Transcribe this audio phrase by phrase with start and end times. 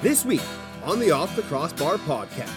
[0.00, 0.42] This week
[0.84, 2.54] on the Off the Crossbar podcast,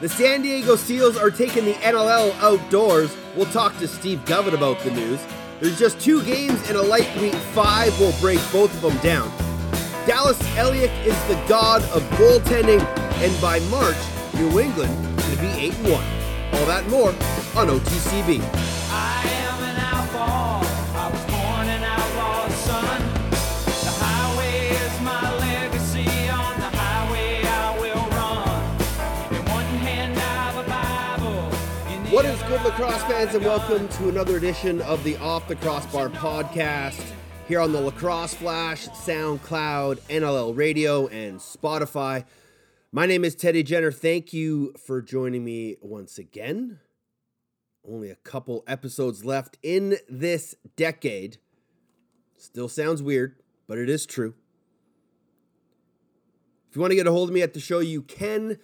[0.00, 3.16] the San Diego Seals are taking the NLL outdoors.
[3.36, 5.20] We'll talk to Steve Govett about the news.
[5.60, 9.30] There's just two games and a light week five We'll break both of them down.
[10.04, 12.84] Dallas Elliott is the god of goaltending,
[13.22, 13.96] and by March,
[14.34, 15.92] New England could be 8 1.
[15.92, 17.10] All that more
[17.54, 18.69] on OTCB.
[32.50, 37.00] Good, lacrosse fans, and welcome to another edition of the Off the Crossbar podcast
[37.46, 42.24] here on the Lacrosse Flash, SoundCloud, NLL Radio, and Spotify.
[42.90, 43.92] My name is Teddy Jenner.
[43.92, 46.80] Thank you for joining me once again.
[47.88, 51.36] Only a couple episodes left in this decade.
[52.36, 53.36] Still sounds weird,
[53.68, 54.34] but it is true.
[56.68, 58.58] If you want to get a hold of me at the show, you can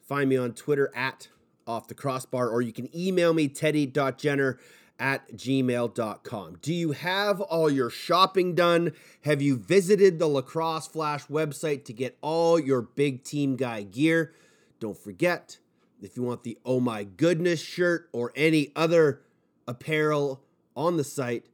[0.00, 1.28] find me on Twitter at
[1.66, 4.58] off the crossbar, or you can email me teddy.jenner
[4.98, 6.58] at gmail.com.
[6.62, 8.92] Do you have all your shopping done?
[9.24, 14.32] Have you visited the Lacrosse Flash website to get all your big team guy gear?
[14.80, 15.58] Don't forget,
[16.00, 19.22] if you want the Oh My Goodness shirt or any other
[19.66, 20.42] apparel
[20.74, 21.46] on the site,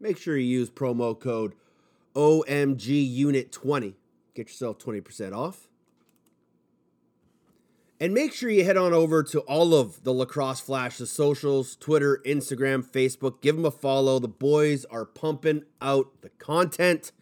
[0.00, 1.54] make sure you use promo code
[2.14, 3.94] OMGUnit20.
[4.34, 5.68] Get yourself 20% off.
[8.02, 12.20] And make sure you head on over to all of the Lacrosse Flash's socials Twitter,
[12.26, 13.40] Instagram, Facebook.
[13.40, 14.18] Give them a follow.
[14.18, 17.12] The boys are pumping out the content,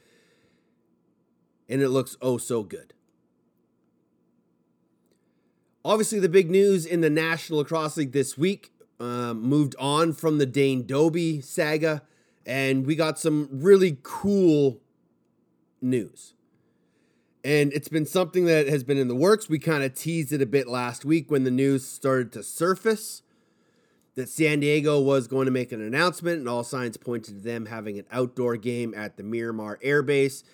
[1.68, 2.94] and it looks oh so good.
[5.84, 10.38] Obviously, the big news in the National Lacrosse League this week um, moved on from
[10.38, 12.00] the Dane Dobbie saga,
[12.46, 14.80] and we got some really cool
[15.82, 16.32] news.
[17.42, 19.48] And it's been something that has been in the works.
[19.48, 23.22] We kind of teased it a bit last week when the news started to surface
[24.14, 27.66] that San Diego was going to make an announcement, and all signs pointed to them
[27.66, 30.44] having an outdoor game at the Miramar Air Base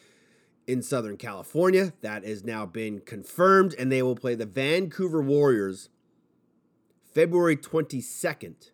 [0.67, 1.93] in Southern California.
[2.03, 5.89] That has now been confirmed, and they will play the Vancouver Warriors
[7.15, 8.71] February 22nd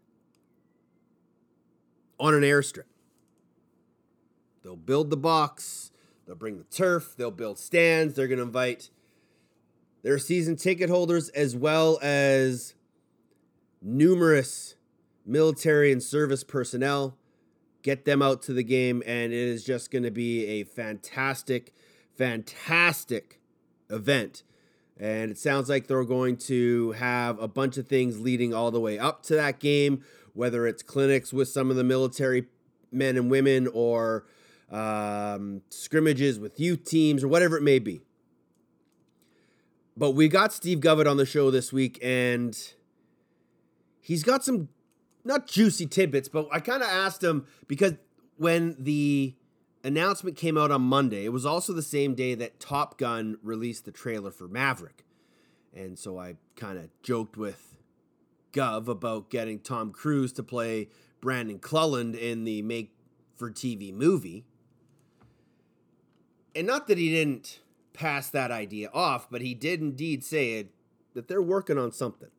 [2.18, 2.84] on an airstrip.
[4.62, 5.91] They'll build the box.
[6.32, 7.14] They'll bring the turf.
[7.18, 8.14] They'll build stands.
[8.14, 8.88] They're going to invite
[10.02, 12.72] their season ticket holders as well as
[13.82, 14.76] numerous
[15.26, 17.18] military and service personnel.
[17.82, 21.74] Get them out to the game, and it is just going to be a fantastic,
[22.16, 23.38] fantastic
[23.90, 24.42] event.
[24.98, 28.80] And it sounds like they're going to have a bunch of things leading all the
[28.80, 32.46] way up to that game, whether it's clinics with some of the military
[32.90, 34.24] men and women or
[34.72, 38.02] um, scrimmages with youth teams or whatever it may be.
[39.96, 42.58] But we got Steve Govett on the show this week, and
[44.00, 44.70] he's got some
[45.24, 47.92] not juicy tidbits, but I kind of asked him because
[48.36, 49.34] when the
[49.84, 53.84] announcement came out on Monday, it was also the same day that Top Gun released
[53.84, 55.04] the trailer for Maverick.
[55.74, 57.76] And so I kind of joked with
[58.52, 60.88] Gov about getting Tom Cruise to play
[61.20, 62.94] Brandon Clulland in the Make
[63.36, 64.44] for TV movie.
[66.54, 67.60] And not that he didn't
[67.92, 70.68] pass that idea off, but he did indeed say it,
[71.14, 72.30] that they're working on something.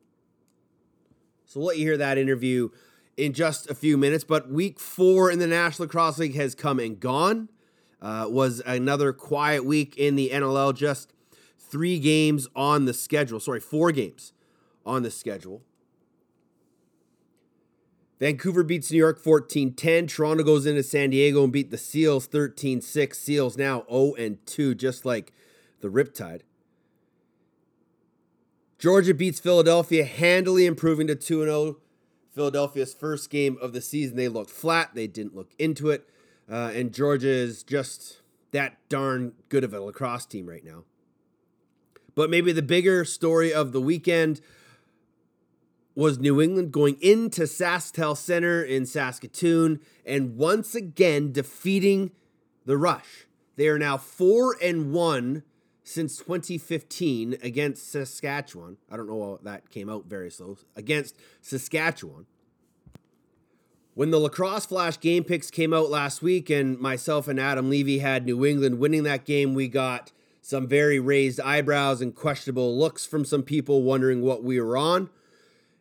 [1.46, 2.70] So we'll let you hear that interview
[3.16, 4.24] in just a few minutes.
[4.24, 7.48] But week four in the National Lacrosse League has come and gone.
[8.02, 10.76] Uh, was another quiet week in the NLL.
[10.76, 11.12] Just
[11.58, 13.40] three games on the schedule.
[13.40, 14.32] Sorry, four games
[14.84, 15.62] on the schedule.
[18.20, 20.06] Vancouver beats New York 14 10.
[20.06, 23.18] Toronto goes into San Diego and beat the Seals 13 6.
[23.18, 25.32] Seals now 0 and 2, just like
[25.80, 26.42] the Riptide.
[28.78, 31.76] Georgia beats Philadelphia, handily improving to 2 0.
[32.34, 34.16] Philadelphia's first game of the season.
[34.16, 36.08] They looked flat, they didn't look into it.
[36.50, 38.20] Uh, and Georgia is just
[38.50, 40.84] that darn good of a lacrosse team right now.
[42.14, 44.40] But maybe the bigger story of the weekend
[45.94, 52.10] was New England going into SaskTel Center in Saskatoon and once again defeating
[52.64, 53.26] the Rush.
[53.56, 55.42] They are now 4 and 1
[55.84, 58.78] since 2015 against Saskatchewan.
[58.90, 60.56] I don't know how that came out very slow.
[60.74, 62.26] Against Saskatchewan.
[63.92, 68.00] When the lacrosse flash game picks came out last week and myself and Adam Levy
[68.00, 70.10] had New England winning that game, we got
[70.40, 75.10] some very raised eyebrows and questionable looks from some people wondering what we were on.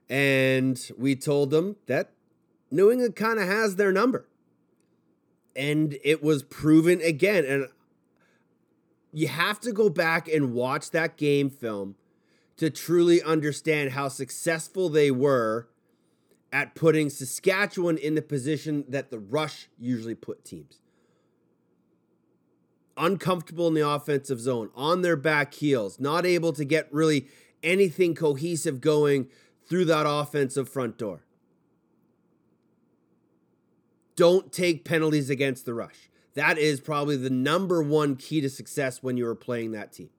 [0.09, 2.11] And we told them that
[2.69, 4.27] New England kind of has their number.
[5.55, 7.45] And it was proven again.
[7.45, 7.67] And
[9.11, 11.95] you have to go back and watch that game film
[12.57, 15.67] to truly understand how successful they were
[16.51, 20.79] at putting Saskatchewan in the position that the Rush usually put teams.
[22.95, 27.27] Uncomfortable in the offensive zone, on their back heels, not able to get really
[27.63, 29.27] anything cohesive going
[29.67, 31.23] through that offensive front door.
[34.15, 36.09] Don't take penalties against the rush.
[36.35, 40.09] That is probably the number one key to success when you are playing that team.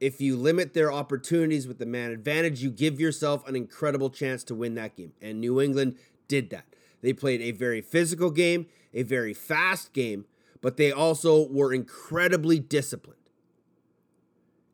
[0.00, 4.44] If you limit their opportunities with the man advantage, you give yourself an incredible chance
[4.44, 5.12] to win that game.
[5.20, 5.96] And New England
[6.28, 6.66] did that.
[7.00, 10.26] They played a very physical game, a very fast game,
[10.60, 13.18] but they also were incredibly disciplined.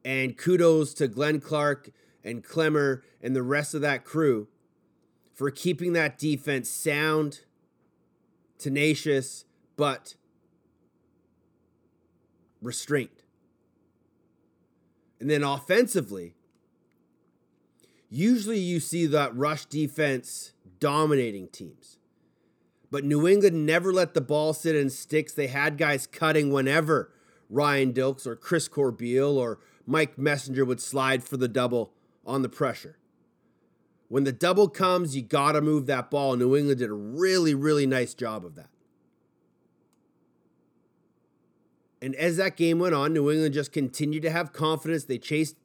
[0.04, 1.90] And kudos to Glenn Clark
[2.24, 4.48] and Klemmer and the rest of that crew
[5.32, 7.40] for keeping that defense sound,
[8.58, 9.44] tenacious,
[9.76, 10.14] but
[12.62, 13.10] restrained.
[15.20, 16.34] And then offensively,
[18.08, 21.98] usually you see that rush defense dominating teams.
[22.90, 25.32] But New England never let the ball sit in sticks.
[25.32, 27.10] They had guys cutting whenever
[27.50, 31.92] Ryan Dilks or Chris Corbeil or Mike Messenger would slide for the double
[32.26, 32.98] on the pressure.
[34.08, 36.36] When the double comes, you got to move that ball.
[36.36, 38.68] New England did a really, really nice job of that.
[42.00, 45.04] And as that game went on, New England just continued to have confidence.
[45.04, 45.56] They chased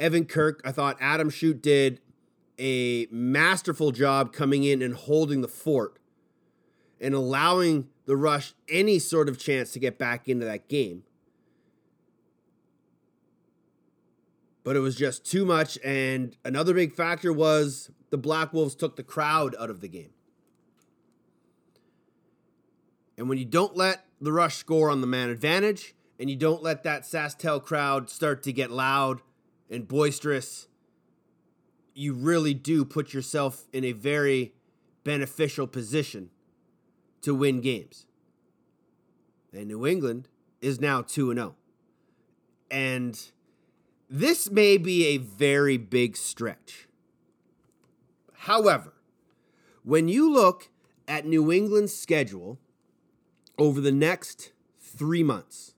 [0.00, 0.60] Evan Kirk.
[0.64, 2.00] I thought Adam Shute did
[2.58, 5.98] a masterful job coming in and holding the fort
[7.00, 11.04] and allowing the rush any sort of chance to get back into that game.
[14.66, 15.78] But it was just too much.
[15.84, 20.10] And another big factor was the Black Wolves took the crowd out of the game.
[23.16, 26.64] And when you don't let the rush score on the man advantage, and you don't
[26.64, 29.20] let that SaskTel crowd start to get loud
[29.70, 30.66] and boisterous,
[31.94, 34.52] you really do put yourself in a very
[35.04, 36.30] beneficial position
[37.22, 38.04] to win games.
[39.52, 40.28] And New England
[40.60, 41.54] is now 2 0.
[42.68, 43.35] And oh.
[44.08, 46.88] This may be a very big stretch.
[48.32, 48.92] However,
[49.82, 50.68] when you look
[51.08, 52.58] at New England's schedule
[53.58, 55.74] over the next three months,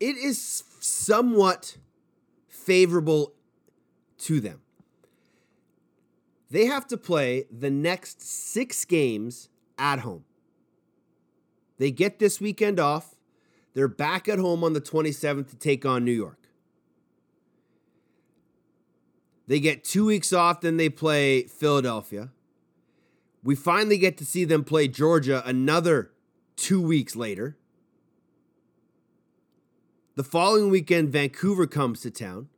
[0.00, 1.76] it is somewhat
[2.48, 3.32] favorable
[4.18, 4.60] to them.
[6.50, 9.48] They have to play the next six games
[9.78, 10.24] at home.
[11.78, 13.13] They get this weekend off.
[13.74, 16.38] They're back at home on the 27th to take on New York.
[19.46, 22.30] They get two weeks off, then they play Philadelphia.
[23.42, 26.12] We finally get to see them play Georgia another
[26.56, 27.56] two weeks later.
[30.14, 32.48] The following weekend, Vancouver comes to town.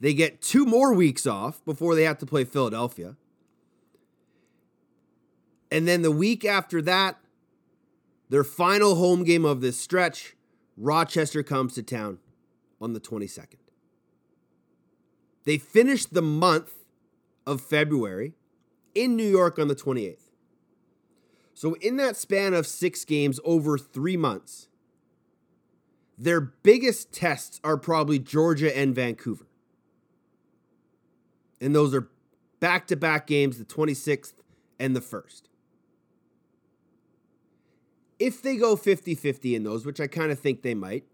[0.00, 3.16] They get two more weeks off before they have to play Philadelphia.
[5.70, 7.18] And then the week after that,
[8.28, 10.36] their final home game of this stretch,
[10.76, 12.18] Rochester comes to town
[12.80, 13.56] on the 22nd.
[15.44, 16.74] They finished the month
[17.46, 18.34] of February
[18.94, 20.30] in New York on the 28th.
[21.54, 24.68] So, in that span of six games over three months,
[26.16, 29.46] their biggest tests are probably Georgia and Vancouver.
[31.60, 32.08] And those are
[32.60, 34.34] back to back games, the 26th
[34.78, 35.47] and the 1st.
[38.18, 41.04] If they go 50 50 in those, which I kind of think they might,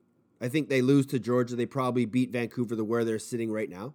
[0.41, 1.57] I think they lose to Georgia.
[1.57, 3.95] They probably beat Vancouver to where they're sitting right now.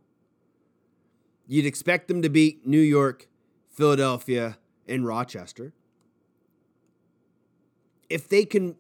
[1.48, 3.28] You'd expect them to beat New York,
[3.70, 5.74] Philadelphia, and Rochester.
[8.10, 8.76] If they can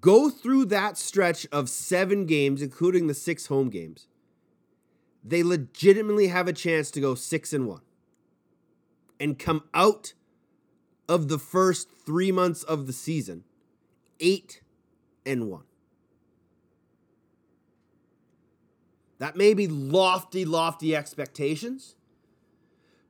[0.00, 4.08] go through that stretch of seven games, including the six home games,
[5.22, 7.82] they legitimately have a chance to go six and one
[9.18, 10.14] and come out
[11.08, 13.44] of the first three months of the season
[14.20, 14.62] eight
[15.24, 15.64] and one.
[19.18, 21.96] That may be lofty, lofty expectations,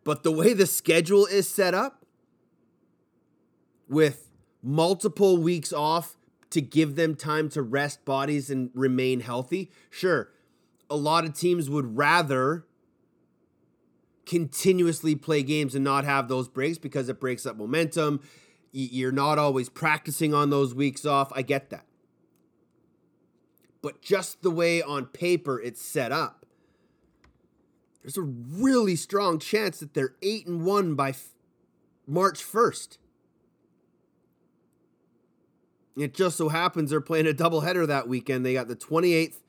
[0.05, 2.05] but the way the schedule is set up,
[3.89, 4.31] with
[4.63, 6.17] multiple weeks off
[6.51, 10.31] to give them time to rest bodies and remain healthy, sure,
[10.89, 12.67] a lot of teams would rather
[14.27, 18.21] continuously play games and not have those breaks because it breaks up momentum.
[18.73, 21.33] You're not always practicing on those weeks off.
[21.35, 21.87] I get that.
[23.81, 26.45] But just the way on paper it's set up,
[28.03, 31.15] there's a really strong chance that they're 8 and 1 by
[32.07, 32.99] March 1st.
[35.97, 38.45] It just so happens they're playing a doubleheader that weekend.
[38.45, 39.41] They got the 28th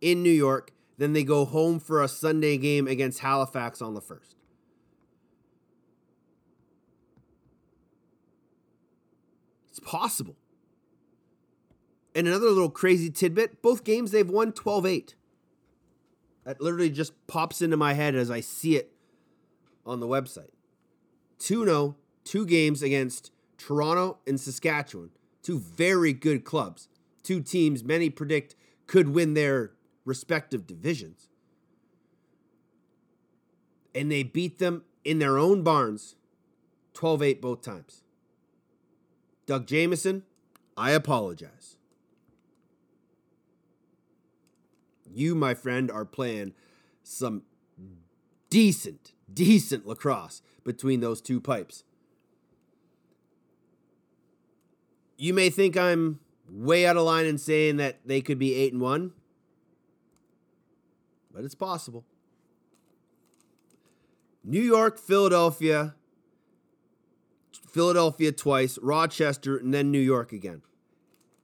[0.00, 4.00] in New York, then they go home for a Sunday game against Halifax on the
[4.00, 4.34] 1st.
[9.68, 10.36] It's possible.
[12.14, 15.14] And another little crazy tidbit both games they've won 12 8.
[16.44, 18.92] That literally just pops into my head as I see it
[19.84, 20.50] on the website.
[21.40, 25.10] 2 0, two games against Toronto and Saskatchewan.
[25.42, 26.88] Two very good clubs.
[27.22, 28.54] Two teams many predict
[28.86, 29.72] could win their
[30.04, 31.28] respective divisions.
[33.94, 36.16] And they beat them in their own barns
[36.94, 38.02] 12 8 both times.
[39.46, 40.22] Doug Jamieson,
[40.76, 41.76] I apologize.
[45.12, 46.54] You, my friend, are playing
[47.02, 47.42] some
[48.50, 51.84] decent, decent lacrosse between those two pipes.
[55.16, 56.18] You may think I'm
[56.48, 59.12] way out of line in saying that they could be 8 and 1,
[61.34, 62.04] but it's possible.
[64.44, 65.94] New York, Philadelphia,
[67.68, 70.62] Philadelphia twice, Rochester, and then New York again.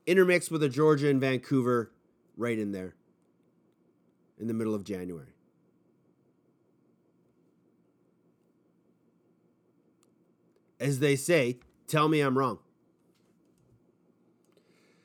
[0.07, 1.91] Intermixed with a Georgia and Vancouver
[2.37, 2.95] right in there
[4.39, 5.35] in the middle of January.
[10.79, 12.59] As they say, tell me I'm wrong.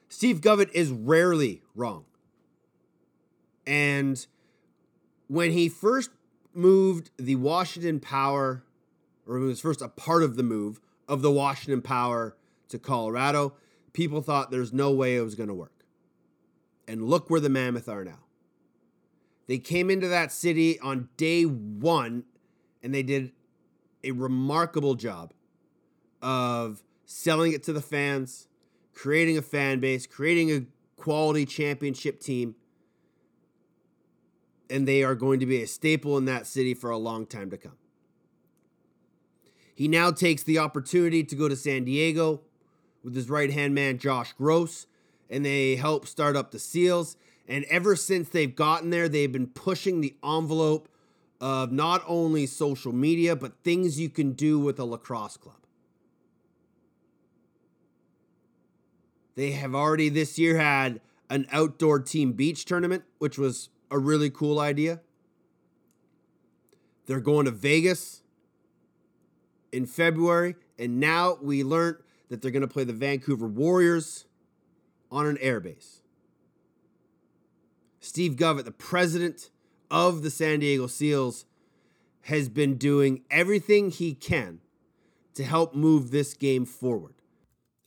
[0.07, 2.05] Steve Govett is rarely wrong.
[3.67, 4.25] And
[5.27, 6.11] when he first
[6.53, 8.63] moved the Washington Power,
[9.27, 12.35] or it was first a part of the move of the Washington Power
[12.69, 13.53] to Colorado,
[13.93, 15.85] people thought there's no way it was going to work.
[16.87, 18.19] And look where the Mammoth are now.
[19.47, 22.23] They came into that city on day one
[22.81, 23.31] and they did
[24.03, 25.33] a remarkable job
[26.21, 28.47] of selling it to the fans,
[28.93, 30.65] creating a fan base, creating a
[30.99, 32.55] quality championship team.
[34.69, 37.49] And they are going to be a staple in that city for a long time
[37.51, 37.77] to come.
[39.75, 42.41] He now takes the opportunity to go to San Diego
[43.03, 44.87] with his right hand man, Josh Gross,
[45.29, 47.17] and they help start up the SEALs.
[47.47, 50.89] And ever since they've gotten there, they've been pushing the envelope
[51.39, 55.57] of not only social media, but things you can do with a lacrosse club.
[59.35, 64.29] They have already this year had an outdoor team beach tournament, which was a really
[64.29, 64.99] cool idea.
[67.05, 68.23] They're going to Vegas
[69.71, 71.97] in February, and now we learned
[72.29, 74.25] that they're going to play the Vancouver Warriors
[75.11, 76.01] on an airbase.
[77.99, 79.49] Steve Govett, the president
[79.89, 81.45] of the San Diego Seals,
[82.23, 84.59] has been doing everything he can
[85.35, 87.13] to help move this game forward.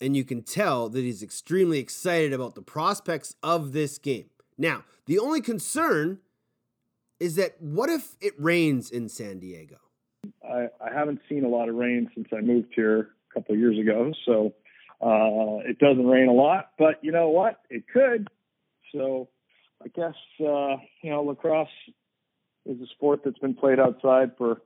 [0.00, 4.30] And you can tell that he's extremely excited about the prospects of this game.
[4.56, 6.18] Now, the only concern
[7.18, 9.78] is that what if it rains in San Diego?
[10.44, 13.58] I, I haven't seen a lot of rain since I moved here a couple of
[13.58, 14.52] years ago, so
[15.00, 16.72] uh, it doesn't rain a lot.
[16.78, 17.60] But you know what?
[17.70, 18.28] It could.
[18.92, 19.28] So
[19.82, 21.68] I guess uh, you know lacrosse
[22.66, 24.60] is a sport that's been played outside for a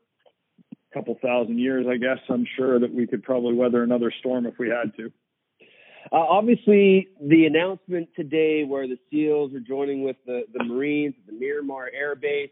[0.92, 1.86] couple thousand years.
[1.88, 5.12] I guess I'm sure that we could probably weather another storm if we had to.
[6.10, 11.32] Uh, obviously, the announcement today where the SEALs are joining with the, the Marines at
[11.32, 12.50] the Miramar Air Base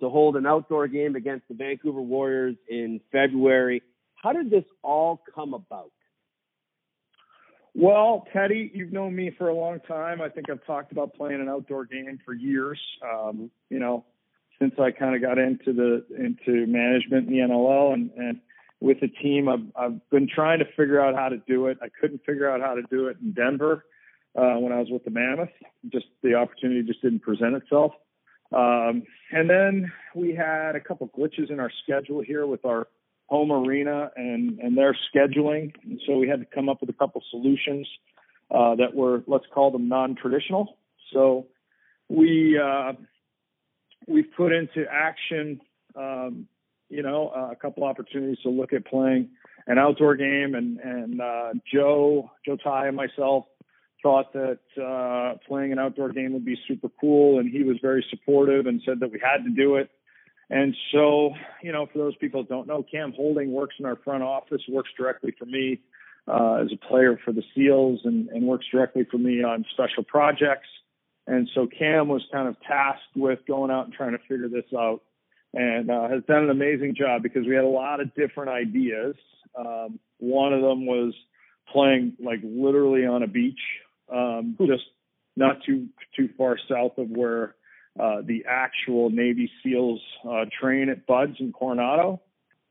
[0.00, 3.82] to hold an outdoor game against the Vancouver Warriors in February.
[4.16, 5.90] How did this all come about?
[7.74, 10.20] Well, Teddy, you've known me for a long time.
[10.20, 12.80] I think I've talked about playing an outdoor game for years.
[13.02, 14.04] Um, you know,
[14.60, 18.40] since I kind of got into the into management in the NLL and and
[18.80, 21.78] with the team, I've I've been trying to figure out how to do it.
[21.82, 23.84] I couldn't figure out how to do it in Denver
[24.36, 25.50] uh, when I was with the Mammoth.
[25.92, 27.92] Just the opportunity just didn't present itself.
[28.52, 32.88] Um, and then we had a couple glitches in our schedule here with our
[33.26, 35.72] home arena and, and their scheduling.
[35.84, 37.86] And so we had to come up with a couple solutions
[38.50, 40.76] uh, that were, let's call them non-traditional.
[41.12, 41.46] So
[42.08, 42.94] we uh,
[44.08, 45.60] we've put into action,
[45.94, 46.48] um,
[46.90, 49.30] you know, uh, a couple opportunities to look at playing
[49.66, 53.46] an outdoor game, and and uh, Joe Joe Tsai and myself
[54.02, 58.04] thought that uh, playing an outdoor game would be super cool, and he was very
[58.10, 59.90] supportive and said that we had to do it.
[60.48, 61.30] And so,
[61.62, 64.62] you know, for those people that don't know, Cam Holding works in our front office,
[64.68, 65.80] works directly for me
[66.26, 70.02] uh, as a player for the SEALs, and, and works directly for me on special
[70.02, 70.68] projects.
[71.26, 74.64] And so Cam was kind of tasked with going out and trying to figure this
[74.76, 75.02] out,
[75.54, 79.16] and uh, has done an amazing job because we had a lot of different ideas.
[79.58, 81.14] Um, one of them was
[81.72, 83.58] playing like literally on a beach
[84.12, 84.84] um, just
[85.36, 87.54] not too too far south of where
[87.98, 92.20] uh, the actual Navy SEALs uh, train at BUD/S in Coronado.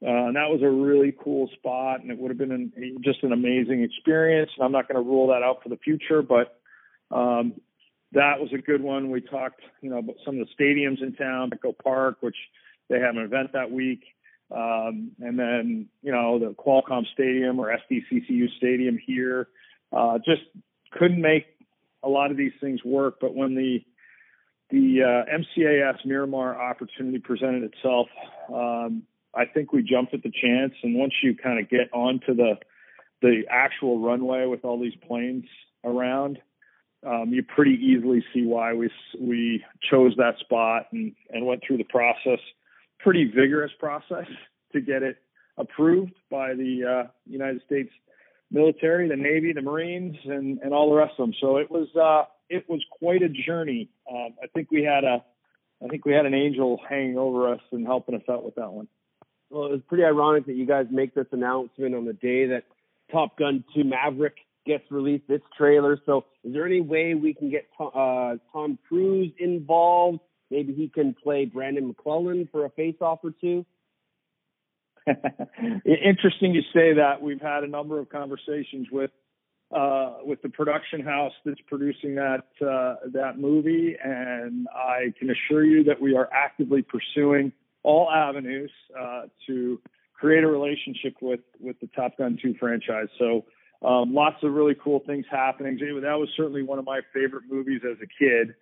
[0.02, 3.22] Uh, and that was a really cool spot, and it would have been an, just
[3.24, 4.50] an amazing experience.
[4.56, 6.58] And I'm not going to rule that out for the future, but
[7.12, 7.60] um,
[8.14, 9.12] that was a good one.
[9.12, 12.38] We talked, you know, about some of the stadiums in town, Petco Park, which
[12.90, 14.04] they have an event that week,
[14.52, 19.48] um, and then you know the Qualcomm Stadium or SDCCU Stadium here.
[19.92, 20.42] Uh, just
[20.92, 21.46] couldn't make
[22.04, 23.84] a lot of these things work, but when the
[24.70, 28.08] the uh, MCAS Miramar opportunity presented itself,
[28.54, 29.04] um,
[29.34, 30.74] I think we jumped at the chance.
[30.84, 32.56] And once you kind of get onto the
[33.22, 35.46] the actual runway with all these planes
[35.84, 36.40] around,
[37.06, 41.78] um, you pretty easily see why we we chose that spot and and went through
[41.78, 42.40] the process,
[43.00, 44.28] pretty vigorous process
[44.74, 45.18] to get it
[45.58, 47.92] approved by the uh, United States
[48.52, 51.34] military, the Navy, the Marines, and and all the rest of them.
[51.40, 53.90] So it was uh, it was quite a journey.
[54.10, 55.24] Um, I think we had a
[55.84, 58.72] I think we had an angel hanging over us and helping us out with that
[58.72, 58.88] one.
[59.50, 62.64] Well, it was pretty ironic that you guys make this announcement on the day that
[63.12, 65.98] Top Gun 2 Maverick gets released, its trailer.
[66.06, 70.20] So, is there any way we can get uh, Tom Cruise involved?
[70.52, 73.66] Maybe he can play Brandon McClellan for a face-off or two.
[75.86, 77.22] Interesting you say that.
[77.22, 79.12] We've had a number of conversations with
[79.72, 85.64] uh, with the production house that's producing that uh, that movie, and I can assure
[85.64, 87.52] you that we are actively pursuing
[87.84, 89.80] all avenues uh, to
[90.14, 93.08] create a relationship with with the Top Gun 2 franchise.
[93.18, 93.46] So
[93.86, 95.78] um, lots of really cool things happening.
[95.78, 98.56] That was certainly one of my favorite movies as a kid.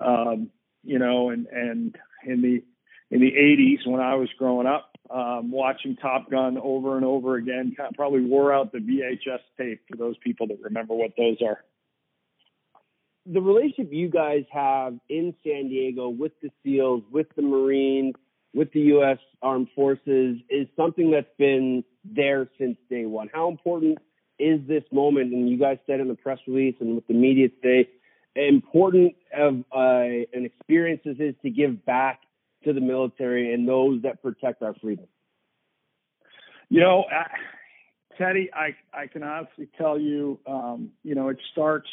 [0.00, 0.50] Um,
[0.82, 2.62] you know, and and in the
[3.10, 7.36] in the 80s when I was growing up, um, watching Top Gun over and over
[7.36, 7.76] again.
[7.94, 11.62] Probably wore out the VHS tape for those people that remember what those are.
[13.26, 18.14] The relationship you guys have in San Diego with the SEALs, with the Marines,
[18.54, 19.18] with the U.S.
[19.42, 23.30] Armed Forces is something that's been there since day one.
[23.32, 23.98] How important
[24.38, 25.32] is this moment?
[25.32, 27.88] And you guys said in the press release and with the media today,
[28.34, 32.20] important of uh, an experience this is to give back
[32.64, 35.06] to the military and those that protect our freedom?
[36.68, 37.24] You know, uh,
[38.16, 41.88] Teddy, I I can honestly tell you, um, you know, it starts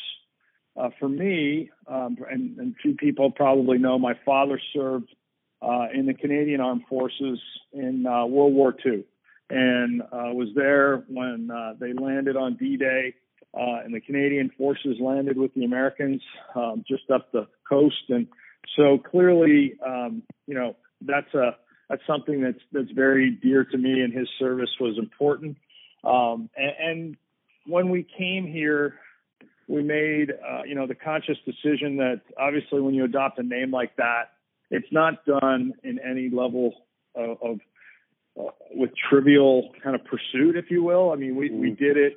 [0.77, 3.99] uh, for me, um, and, and few people probably know.
[3.99, 5.13] My father served
[5.61, 7.39] uh, in the Canadian Armed Forces
[7.73, 9.03] in uh, World War II,
[9.49, 13.15] and uh, was there when uh, they landed on D-Day.
[13.53, 16.21] Uh, and the Canadian forces landed with the Americans
[16.55, 18.27] um, just up the coast, and
[18.75, 21.55] so clearly, um, you know, that's a
[21.89, 25.57] that's something that's that's very dear to me, and his service was important.
[26.03, 27.17] Um, and, and
[27.65, 28.95] when we came here,
[29.67, 33.71] we made uh, you know the conscious decision that obviously when you adopt a name
[33.71, 34.31] like that,
[34.69, 36.73] it's not done in any level
[37.15, 37.59] of, of
[38.39, 41.11] uh, with trivial kind of pursuit, if you will.
[41.11, 41.83] I mean, we we mm-hmm.
[41.83, 42.15] did it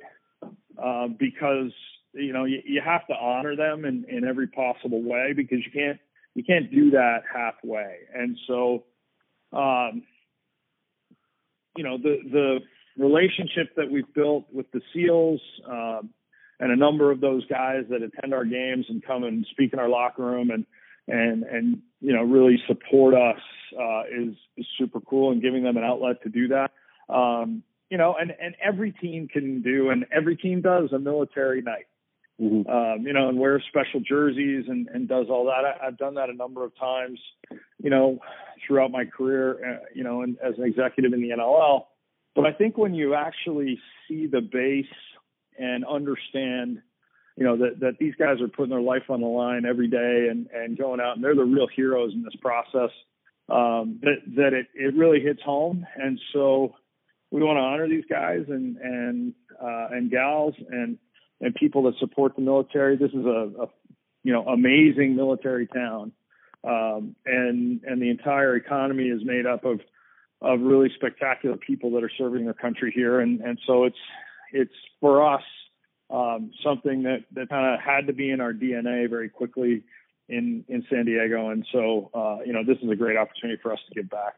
[0.81, 1.71] uh, because
[2.13, 5.71] you know you, you have to honor them in in every possible way because you
[5.71, 5.99] can't
[6.35, 7.97] you can't do that halfway.
[8.13, 8.83] And so,
[9.51, 10.03] um,
[11.75, 12.59] you know, the the
[12.97, 16.09] relationship that we've built with the SEALs um,
[16.59, 19.79] and a number of those guys that attend our games and come and speak in
[19.79, 20.65] our locker room and
[21.07, 23.41] and and you know really support us
[23.79, 26.71] uh, is is super cool and giving them an outlet to do that.
[27.13, 31.61] Um, you know, and and every team can do and every team does a military
[31.61, 31.85] night.
[32.41, 32.67] Mm-hmm.
[32.67, 35.63] Um, you know, and wears special jerseys and, and does all that.
[35.63, 37.19] I, I've done that a number of times,
[37.77, 38.17] you know,
[38.65, 41.83] throughout my career, uh, you know, and as an executive in the NLL.
[42.33, 44.85] But I think when you actually see the base
[45.59, 46.81] and understand,
[47.37, 50.29] you know, that, that these guys are putting their life on the line every day
[50.31, 52.89] and, and going out and they're the real heroes in this process,
[53.49, 55.85] um, that, that it, it really hits home.
[55.95, 56.73] And so
[57.33, 60.97] we want to honor these guys and, and, uh, and gals and,
[61.41, 62.95] and people that support the military.
[62.95, 63.67] This is a, a
[64.23, 66.11] you know amazing military town,
[66.63, 69.81] um, and and the entire economy is made up of
[70.41, 73.97] of really spectacular people that are serving their country here, and and so it's
[74.51, 75.43] it's for us
[76.09, 79.83] um, something that that kind of had to be in our DNA very quickly
[80.29, 83.73] in in San Diego, and so uh, you know this is a great opportunity for
[83.73, 84.35] us to give back.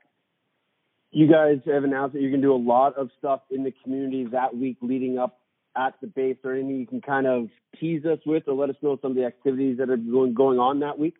[1.15, 3.71] You guys have announced that you're going to do a lot of stuff in the
[3.71, 5.39] community that week leading up
[5.73, 7.47] at the base or anything you can kind of
[7.79, 10.59] tease us with or let us know some of the activities that are going going
[10.59, 11.13] on that week?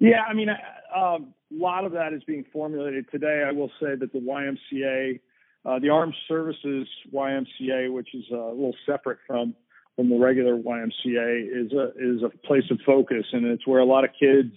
[0.00, 3.44] Yeah, I mean, a um, lot of that is being formulated today.
[3.46, 5.20] I will say that the YMCA,
[5.64, 9.54] uh, the Armed Services YMCA, which is a little separate from
[9.94, 13.84] from the regular YMCA is a is a place of focus, and it's where a
[13.84, 14.56] lot of kids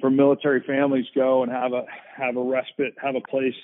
[0.00, 1.84] from military families go and have a
[2.16, 3.54] have a respite, have a place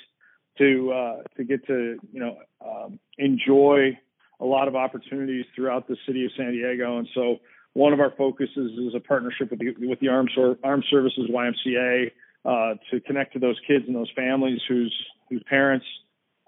[0.58, 3.98] to uh, to get to you know um, enjoy
[4.40, 6.98] a lot of opportunities throughout the city of San Diego.
[6.98, 7.36] And so
[7.72, 10.30] one of our focuses is a partnership with the with the Armed
[10.62, 12.10] Armed Services YMCA
[12.44, 14.94] uh, to connect to those kids and those families whose
[15.30, 15.86] whose parents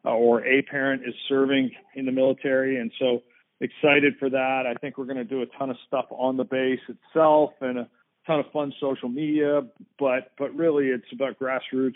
[0.05, 2.81] uh, or a parent is serving in the military.
[2.81, 3.23] And so
[3.61, 4.65] excited for that.
[4.67, 7.87] I think we're going to do a ton of stuff on the base itself and
[8.27, 9.63] ton of fun social media,
[9.99, 11.95] but but really it's about grassroots.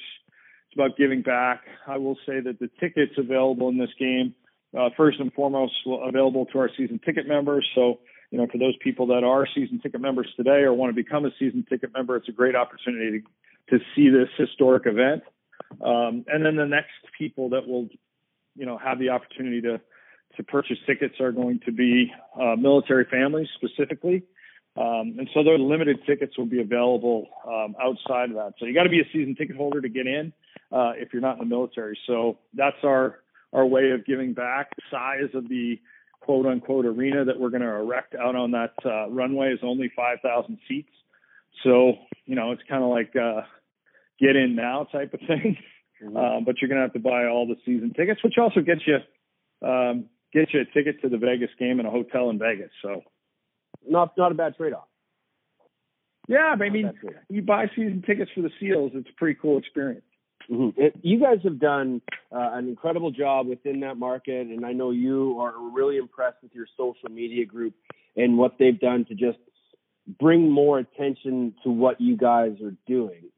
[0.71, 1.62] It's about giving back.
[1.87, 4.35] I will say that the tickets available in this game,
[4.79, 7.66] uh, first and foremost, available to our season ticket members.
[7.75, 7.99] So,
[8.31, 11.25] you know, for those people that are season ticket members today or want to become
[11.25, 13.25] a season ticket member, it's a great opportunity
[13.69, 15.23] to, to see this historic event.
[15.85, 17.88] Um, and then the next people that will,
[18.55, 19.81] you know, have the opportunity to
[20.37, 24.23] to purchase tickets are going to be uh, military families specifically.
[24.81, 28.55] Um, and so those limited tickets will be available um, outside of that.
[28.59, 30.33] So you got to be a season ticket holder to get in
[30.73, 31.99] uh, if you're not in the military.
[32.07, 33.21] So that's our
[33.53, 34.71] our way of giving back.
[34.77, 35.79] The size of the
[36.21, 39.90] quote unquote arena that we're going to erect out on that uh, runway is only
[39.95, 40.93] 5,000 seats.
[41.62, 43.43] So you know it's kind of like uh,
[44.19, 45.59] get in now type of thing.
[46.03, 46.16] Mm-hmm.
[46.16, 48.81] Um, but you're going to have to buy all the season tickets, which also gets
[48.87, 48.97] you
[49.69, 52.71] um, gets you a ticket to the Vegas game and a hotel in Vegas.
[52.81, 53.03] So
[53.89, 54.89] not not a bad trade off.
[56.29, 56.93] Yeah, I mean,
[57.29, 58.93] you buy season tickets for the Seals.
[58.95, 60.05] It's a pretty cool experience.
[60.51, 60.81] Mm-hmm.
[60.81, 62.03] It, you guys have done
[62.33, 66.55] uh, an incredible job within that market, and I know you are really impressed with
[66.55, 67.75] your social media group
[68.17, 69.39] and what they've done to just
[70.19, 73.31] bring more attention to what you guys are doing.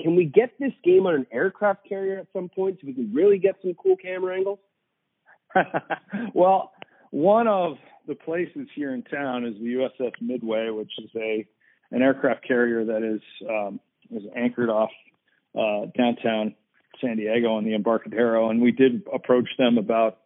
[0.00, 3.12] Can we get this game on an aircraft carrier at some point so we can
[3.12, 4.58] really get some cool camera angles?
[6.34, 6.72] well,
[7.12, 7.76] one of
[8.08, 11.46] the places here in town is the USS Midway, which is a
[11.92, 13.78] an aircraft carrier that is um,
[14.10, 14.90] is anchored off
[15.54, 16.54] uh, downtown
[17.00, 20.20] San Diego on the Embarcadero, and we did approach them about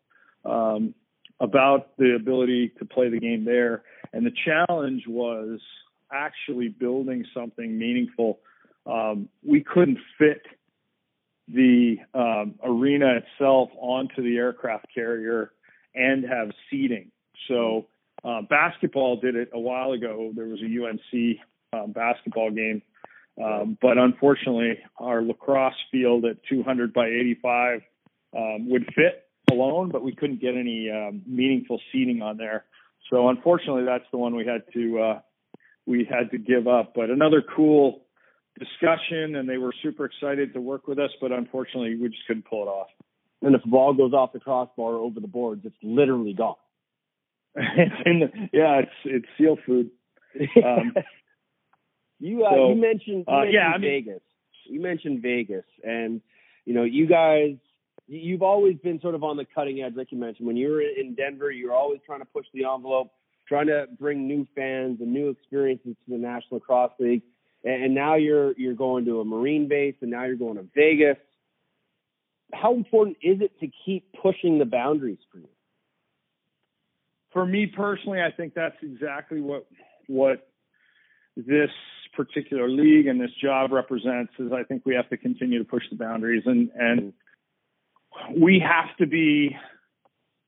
[0.45, 0.95] um,
[1.41, 3.83] about the ability to play the game there.
[4.13, 5.59] And the challenge was
[6.13, 8.39] actually building something meaningful.
[8.87, 10.43] Um, we couldn't fit
[11.49, 15.51] the um, arena itself onto the aircraft carrier
[15.97, 17.11] and have seating.
[17.49, 17.87] So
[18.25, 20.33] uh, basketball did it a while ago.
[20.35, 21.39] There was a UNC
[21.73, 22.83] um, basketball game,
[23.43, 27.81] um, but unfortunately, our lacrosse field at 200 by 85
[28.37, 32.65] um, would fit alone, but we couldn't get any um, meaningful seating on there.
[33.11, 35.21] So unfortunately, that's the one we had to uh,
[35.87, 36.93] we had to give up.
[36.95, 38.03] But another cool
[38.59, 42.47] discussion, and they were super excited to work with us, but unfortunately, we just couldn't
[42.47, 42.89] pull it off.
[43.43, 46.57] And if the ball goes off the crossbar over the boards, it's literally gone.
[47.55, 49.91] it's in the, yeah, it's it's seal food.
[50.63, 50.95] Um,
[52.19, 54.23] you uh, so, you mentioned, you uh, mentioned yeah, I mean, Vegas.
[54.69, 56.21] You mentioned Vegas, and
[56.65, 57.57] you know you guys.
[58.09, 60.47] You've always been sort of on the cutting edge, like you mentioned.
[60.47, 63.11] When you were in Denver, you were always trying to push the envelope,
[63.49, 67.23] trying to bring new fans and new experiences to the National Lacrosse League.
[67.65, 71.17] And now you're you're going to a Marine base, and now you're going to Vegas.
[72.53, 75.49] How important is it to keep pushing the boundaries for you?
[77.37, 79.67] for me personally, I think that's exactly what
[80.07, 80.49] what
[81.37, 81.69] this
[82.15, 84.33] particular league and this job represents.
[84.39, 87.13] Is I think we have to continue to push the boundaries, and and
[88.35, 89.55] we have to be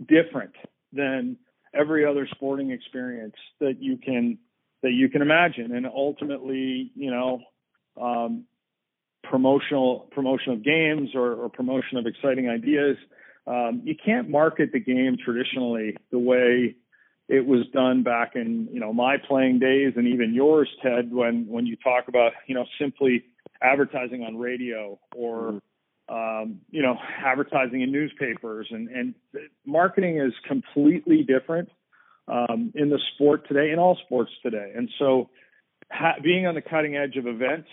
[0.00, 0.54] different
[0.94, 1.36] than
[1.74, 4.38] every other sporting experience that you can
[4.82, 7.40] that you can imagine, and ultimately, you know.
[8.00, 8.44] Um,
[9.22, 12.96] promotional promotion of games or, or promotion of exciting ideas
[13.48, 16.76] um, you can't market the game traditionally the way
[17.28, 21.46] it was done back in you know my playing days and even yours, Ted, when
[21.46, 23.24] when you talk about you know simply
[23.62, 25.60] advertising on radio or
[26.08, 28.68] um, you know advertising in newspapers.
[28.70, 29.14] And and
[29.64, 31.70] marketing is completely different
[32.28, 34.72] um, in the sport today in all sports today.
[34.76, 35.30] And so
[35.90, 37.68] ha- being on the cutting edge of events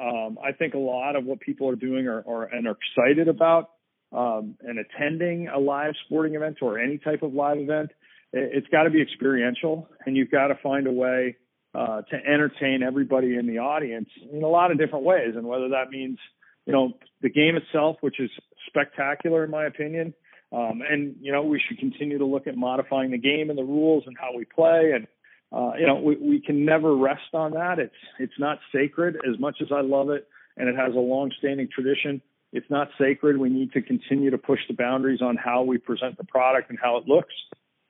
[0.00, 3.28] um, I think a lot of what people are doing are, are and are excited
[3.28, 3.70] about
[4.12, 7.90] um, and attending a live sporting event or any type of live event,
[8.32, 11.36] it's got to be experiential, and you've got to find a way
[11.74, 15.34] uh, to entertain everybody in the audience in a lot of different ways.
[15.36, 16.18] And whether that means,
[16.66, 18.30] you know, the game itself, which is
[18.66, 20.14] spectacular in my opinion,
[20.52, 23.64] um, and you know, we should continue to look at modifying the game and the
[23.64, 24.92] rules and how we play.
[24.94, 25.06] And
[25.52, 27.78] uh, you know, we, we can never rest on that.
[27.78, 30.26] It's it's not sacred as much as I love it,
[30.56, 32.20] and it has a long-standing tradition
[32.54, 33.36] it's not sacred.
[33.36, 36.78] We need to continue to push the boundaries on how we present the product and
[36.80, 37.34] how it looks.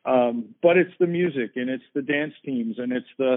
[0.07, 3.35] Um, but it's the music and it's the dance teams and it's the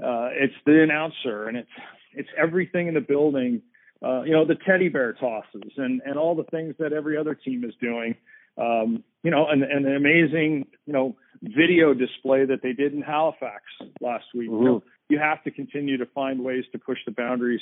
[0.00, 1.70] uh, it's the announcer and it's
[2.12, 3.62] it's everything in the building.
[4.04, 7.34] Uh, you know, the teddy bear tosses and and all the things that every other
[7.34, 8.14] team is doing.
[8.58, 13.02] Um, you know, and, and an amazing you know video display that they did in
[13.02, 13.62] Halifax
[14.00, 14.50] last week.
[14.50, 14.58] Mhm.
[14.58, 17.60] You, know, you have to continue to find ways to push the boundaries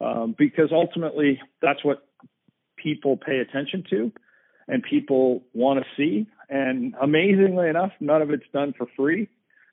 [0.00, 2.06] um, because ultimately that's what
[2.76, 4.12] people pay attention to
[4.68, 6.26] and people want to see.
[6.48, 9.28] And amazingly enough, none of it's done for free.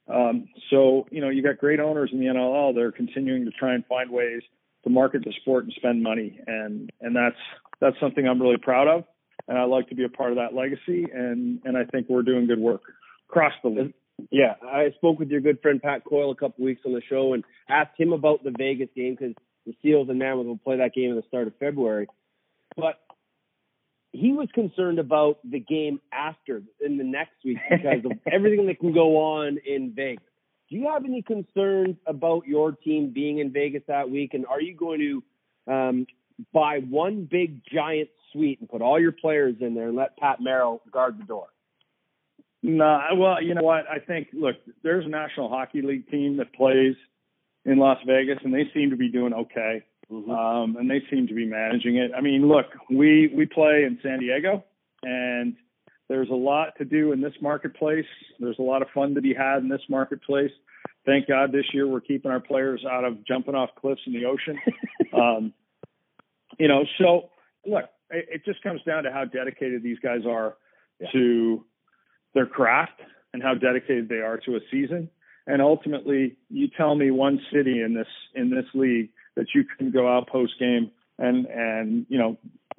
[0.08, 2.76] Um, so, you know, you got great owners in the NLL.
[2.76, 4.42] They're continuing to try and find ways
[4.84, 6.40] to market the sport and spend money.
[6.46, 7.38] And, and that's,
[7.80, 9.04] that's something I'm really proud of.
[9.48, 11.06] And I'd like to be a part of that legacy.
[11.14, 12.82] And, and I think we're doing good work
[13.30, 13.94] across the league.
[14.32, 17.34] Yeah, I spoke with your good friend Pat Coyle a couple weeks on the show
[17.34, 19.34] and asked him about the Vegas game because
[19.66, 22.08] the Seals and Mammoth will play that game at the start of February.
[22.76, 23.00] But
[24.12, 28.80] he was concerned about the game after in the next week because of everything that
[28.80, 30.24] can go on in Vegas.
[30.70, 34.34] Do you have any concerns about your team being in Vegas that week?
[34.34, 35.22] And are you going
[35.68, 36.08] to um,
[36.52, 40.42] buy one big giant suite and put all your players in there and let Pat
[40.42, 41.48] Merrill guard the door?
[42.62, 43.86] No, well, you know what?
[43.90, 46.96] I think look, there's a National Hockey League team that plays
[47.66, 49.84] in Las Vegas, and they seem to be doing okay.
[50.10, 52.12] Um, and they seem to be managing it.
[52.16, 54.64] I mean, look, we we play in San Diego,
[55.02, 55.56] and
[56.08, 58.06] there's a lot to do in this marketplace.
[58.40, 60.52] There's a lot of fun to be had in this marketplace.
[61.06, 64.26] Thank God this year we're keeping our players out of jumping off cliffs in the
[64.26, 64.58] ocean.
[65.14, 65.54] um,
[66.60, 67.30] you know, so
[67.66, 70.56] look, it, it just comes down to how dedicated these guys are
[71.00, 71.12] Yeah.
[71.12, 71.66] to
[72.34, 73.00] their craft
[73.34, 75.10] and how dedicated they are to a season.
[75.46, 79.92] And ultimately, you tell me one city in this in this league that you can
[79.92, 82.38] go out post game and and you know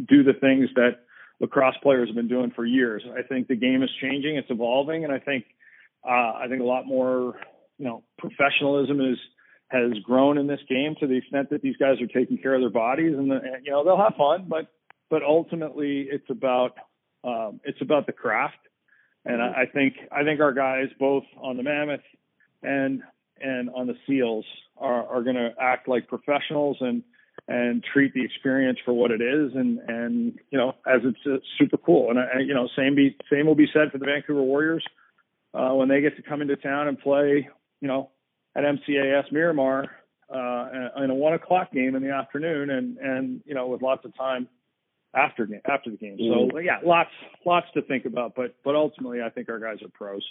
[0.09, 1.01] do the things that
[1.41, 3.03] lacrosse players have been doing for years.
[3.17, 5.45] I think the game is changing, it's evolving, and I think
[6.05, 7.35] uh, I think a lot more
[7.79, 9.19] you know professionalism is
[9.69, 12.61] has grown in this game to the extent that these guys are taking care of
[12.61, 14.69] their bodies and, the, and you know they'll have fun, but
[15.11, 16.77] but ultimately it's about
[17.25, 18.59] um, it's about the craft.
[19.25, 22.01] And I, I think I think our guys both on the Mammoth
[22.63, 23.03] and
[23.41, 24.45] and on the Seals
[24.77, 27.03] are, are going to act like professionals and
[27.49, 29.53] and treat the experience for what it is.
[29.55, 32.11] And and you know as it's uh, super cool.
[32.11, 34.85] And I, you know same be same will be said for the Vancouver Warriors.
[35.55, 37.49] Uh, when they get to come into town and play
[37.81, 38.11] you know
[38.57, 39.91] at MCAS Miramar
[40.33, 44.05] uh, in a one o'clock game in the afternoon and and you know with lots
[44.05, 44.49] of time
[45.15, 46.17] after after the game.
[46.19, 47.11] So yeah, lots
[47.45, 50.25] lots to think about, but but ultimately I think our guys are pros.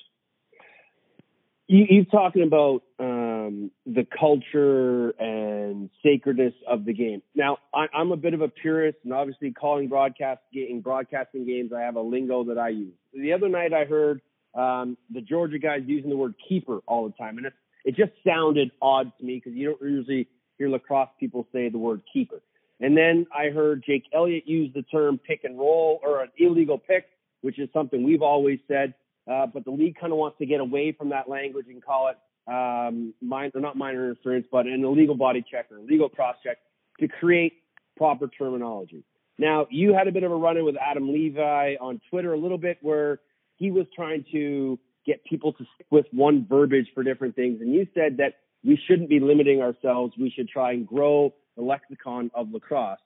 [1.67, 7.21] You, you're talking about um, the culture and sacredness of the game.
[7.36, 11.71] Now, I, I'm a bit of a purist, and obviously, calling broadcast getting broadcasting games,
[11.71, 12.93] I have a lingo that I use.
[13.13, 14.21] The other night, I heard
[14.53, 17.53] um, the Georgia guys using the word keeper all the time, and it
[17.84, 21.78] it just sounded odd to me because you don't usually hear lacrosse people say the
[21.78, 22.41] word keeper.
[22.80, 26.78] And then I heard Jake Elliott use the term pick and roll or an illegal
[26.78, 27.06] pick,
[27.41, 28.93] which is something we've always said.
[29.30, 32.10] Uh, but the league kind of wants to get away from that language and call
[32.10, 32.17] it
[32.52, 36.58] um, minor, or not minor interference, but an illegal body check or illegal cross check
[37.00, 37.54] to create
[37.96, 39.04] proper terminology.
[39.38, 42.38] Now, you had a bit of a run in with Adam Levi on Twitter a
[42.38, 43.19] little bit where
[43.56, 47.62] he was trying to get people to stick with one verbiage for different things.
[47.62, 50.13] And you said that we shouldn't be limiting ourselves.
[50.18, 53.00] We should try and grow the lexicon of lacrosse.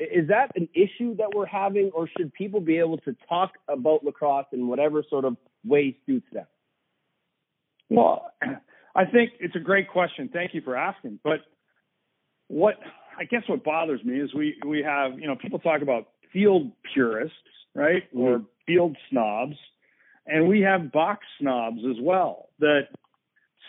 [0.00, 4.04] Is that an issue that we're having, or should people be able to talk about
[4.04, 6.46] lacrosse in whatever sort of way suits them?
[7.88, 8.32] Well,
[8.94, 10.28] I think it's a great question.
[10.32, 11.20] Thank you for asking.
[11.22, 11.40] But
[12.48, 12.74] what
[13.18, 16.72] I guess what bothers me is we we have you know people talk about field
[16.92, 17.36] purists,
[17.74, 18.20] right, mm-hmm.
[18.20, 19.56] or field snobs,
[20.26, 22.48] and we have box snobs as well.
[22.60, 22.88] That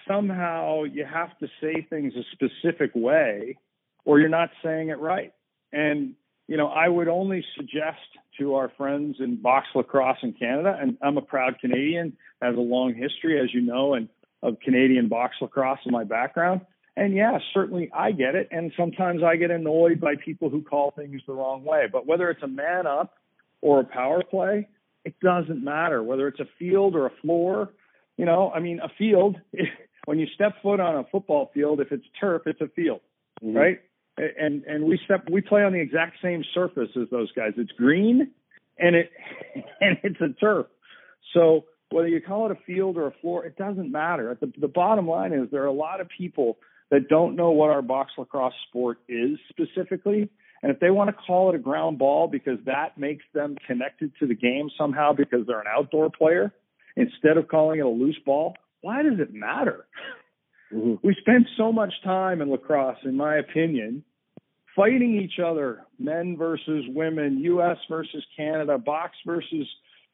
[0.07, 3.57] somehow you have to say things a specific way,
[4.05, 5.33] or you're not saying it right.
[5.71, 6.15] And
[6.47, 7.99] you know, I would only suggest
[8.39, 12.59] to our friends in box lacrosse in Canada, and I'm a proud Canadian, has a
[12.59, 14.09] long history, as you know, and
[14.41, 16.61] of Canadian box lacrosse in my background.
[16.95, 18.49] And yeah, certainly I get it.
[18.51, 21.87] And sometimes I get annoyed by people who call things the wrong way.
[21.91, 23.15] But whether it's a man up
[23.61, 24.67] or a power play,
[25.05, 26.01] it doesn't matter.
[26.01, 27.69] Whether it's a field or a floor,
[28.17, 29.37] you know, I mean, a field,
[30.05, 33.01] when you step foot on a football field, if it's turf, it's a field,
[33.43, 33.57] mm-hmm.
[33.57, 33.79] right?
[34.17, 37.53] And and we step we play on the exact same surface as those guys.
[37.57, 38.29] It's green
[38.77, 39.11] and it
[39.81, 40.67] and it's a turf.
[41.33, 44.37] So whether you call it a field or a floor, it doesn't matter.
[44.39, 46.57] The, the bottom line is there are a lot of people
[46.89, 50.29] that don't know what our box lacrosse sport is specifically.
[50.63, 54.13] And if they want to call it a ground ball because that makes them connected
[54.19, 56.53] to the game somehow because they're an outdoor player,
[56.95, 59.85] instead of calling it a loose ball, why does it matter?
[60.71, 60.99] Mhm.
[61.03, 64.05] We spend so much time in lacrosse, in my opinion,
[64.73, 67.77] fighting each other, men versus women, U.S.
[67.89, 69.67] versus Canada, box versus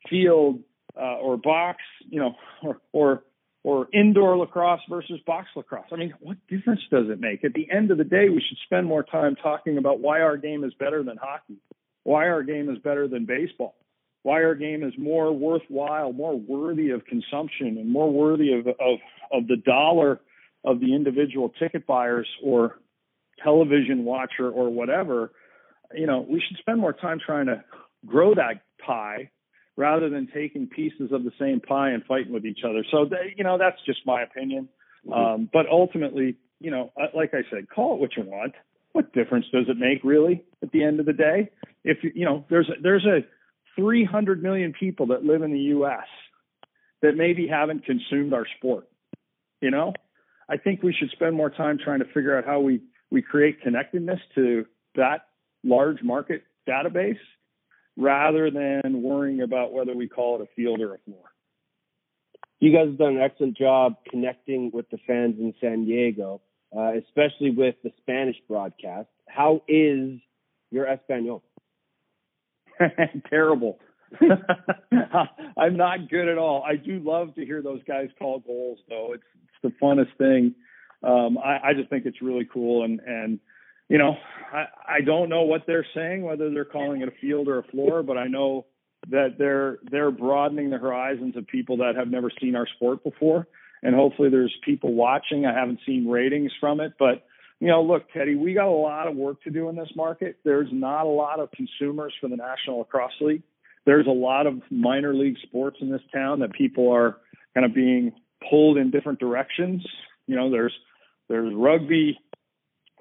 [0.10, 0.64] field,
[1.00, 1.78] uh, or box,
[2.10, 3.24] you know, or, or
[3.70, 5.86] or indoor lacrosse versus box lacrosse.
[5.94, 7.44] I mean, what difference does it make?
[7.44, 10.38] At the end of the day, we should spend more time talking about why our
[10.38, 11.58] game is better than hockey,
[12.04, 13.76] why our game is better than baseball,
[14.24, 18.98] why our game is more worthwhile, more worthy of consumption, and more worthy of of,
[19.32, 20.20] of the dollar
[20.66, 22.80] of the individual ticket buyers or
[23.44, 25.32] television watcher or whatever.
[25.94, 27.64] You know, we should spend more time trying to
[28.08, 29.30] grow that pie
[29.80, 32.84] rather than taking pieces of the same pie and fighting with each other.
[32.92, 34.68] So, they, you know, that's just my opinion.
[35.10, 38.56] Um, but ultimately, you know, uh, like I said, call it what you want.
[38.92, 41.52] What difference does it make, really, at the end of the day?
[41.86, 43.20] If you, you know, there's a, there's a
[43.80, 46.08] 300 million people that live in the U.S.
[47.02, 48.90] that maybe haven't consumed our sport.
[49.62, 49.94] You know,
[50.50, 53.62] I think we should spend more time trying to figure out how we we create
[53.62, 54.66] connectedness to
[54.96, 55.28] that
[55.64, 57.16] large market database
[58.00, 61.26] rather than worrying about whether we call it a field or a floor.
[62.60, 66.42] You guys have done an excellent job connecting with the fans in San Diego,
[66.76, 69.10] uh, especially with the Spanish broadcast.
[69.28, 70.20] How is
[70.72, 71.44] your Espanol?
[73.30, 73.80] Terrible.
[75.58, 76.64] I'm not good at all.
[76.64, 79.12] I do love to hear those guys call goals, though.
[79.14, 80.56] It's, it's the funnest thing.
[81.04, 83.40] Um, I, I just think it's really cool, and and
[83.90, 84.16] you know,
[84.54, 87.64] I, I don't know what they're saying, whether they're calling it a field or a
[87.64, 88.66] floor, but I know
[89.10, 93.48] that they're they're broadening the horizons of people that have never seen our sport before,
[93.82, 95.46] and hopefully there's people watching.
[95.46, 97.26] I haven't seen ratings from it, but
[97.60, 100.38] you know, look, Teddy, we got a lot of work to do in this market.
[100.46, 103.44] There's not a lot of consumers for the National Lacrosse League.
[103.86, 107.18] There's a lot of minor league sports in this town that people are
[107.54, 108.14] kind of being
[108.50, 109.86] pulled in different directions.
[110.28, 110.74] You know, there's
[111.28, 112.18] there's rugby,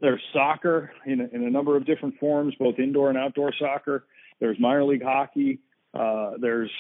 [0.00, 4.04] there's soccer in a, in a number of different forms, both indoor and outdoor soccer.
[4.40, 5.61] There's minor league hockey.
[5.94, 6.70] Uh, there's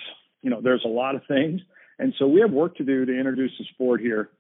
[0.42, 1.60] you know there's a lot of things,
[1.98, 4.30] and so we have work to do to introduce the sport here.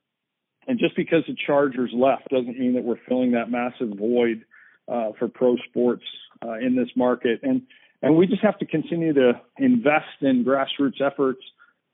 [0.66, 4.44] And just because the Chargers left doesn't mean that we're filling that massive void
[4.86, 6.04] uh, for pro sports
[6.44, 7.40] uh, in this market.
[7.42, 7.62] And
[8.02, 11.40] and we just have to continue to invest in grassroots efforts,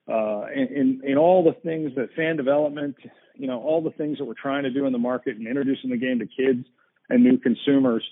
[0.07, 2.97] uh, in, in all the things that fan development,
[3.37, 5.88] you know, all the things that we're trying to do in the market and introducing
[5.88, 6.66] the game to kids
[7.09, 8.05] and new consumers.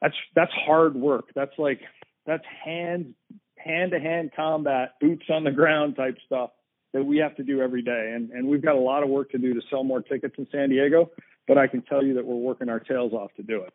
[0.00, 1.26] That's that's hard work.
[1.34, 1.80] That's like
[2.26, 3.14] that's hand
[3.56, 6.50] hand to hand combat, boots on the ground type stuff
[6.92, 8.12] that we have to do every day.
[8.14, 10.46] And and we've got a lot of work to do to sell more tickets in
[10.52, 11.10] San Diego,
[11.48, 13.72] but I can tell you that we're working our tails off to do it.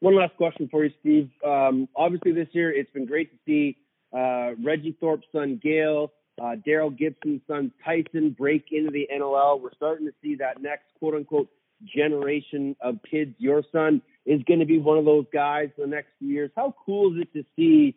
[0.00, 1.30] One last question for you, Steve.
[1.44, 3.76] Um, obviously, this year it's been great to see
[4.16, 9.60] uh, Reggie Thorpe's son Gail, uh, Daryl Gibson's son Tyson break into the NLL.
[9.60, 11.48] We're starting to see that next quote unquote
[11.84, 13.34] generation of kids.
[13.38, 16.50] Your son is going to be one of those guys for the next few years.
[16.56, 17.96] How cool is it to see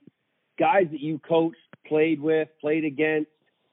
[0.60, 3.30] guys that you coached, played with, played against,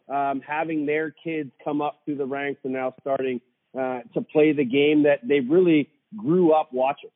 [0.08, 3.40] um, having their kids come up through the ranks and now starting
[3.78, 7.10] uh, to play the game that they really grew up watching?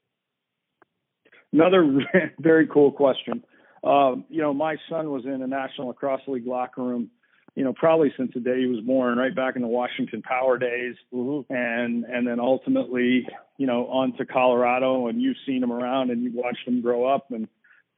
[1.53, 2.01] Another
[2.39, 3.45] very cool question.
[3.85, 7.11] Um, you know, my son was in a National Lacrosse League locker room,
[7.55, 10.59] you know, probably since the day he was born, right back in the Washington Power
[10.59, 11.53] days, Mm-hmm.
[11.53, 13.27] and and then ultimately,
[13.59, 17.05] you know, on to Colorado, and you've seen him around and you've watched him grow
[17.05, 17.49] up, and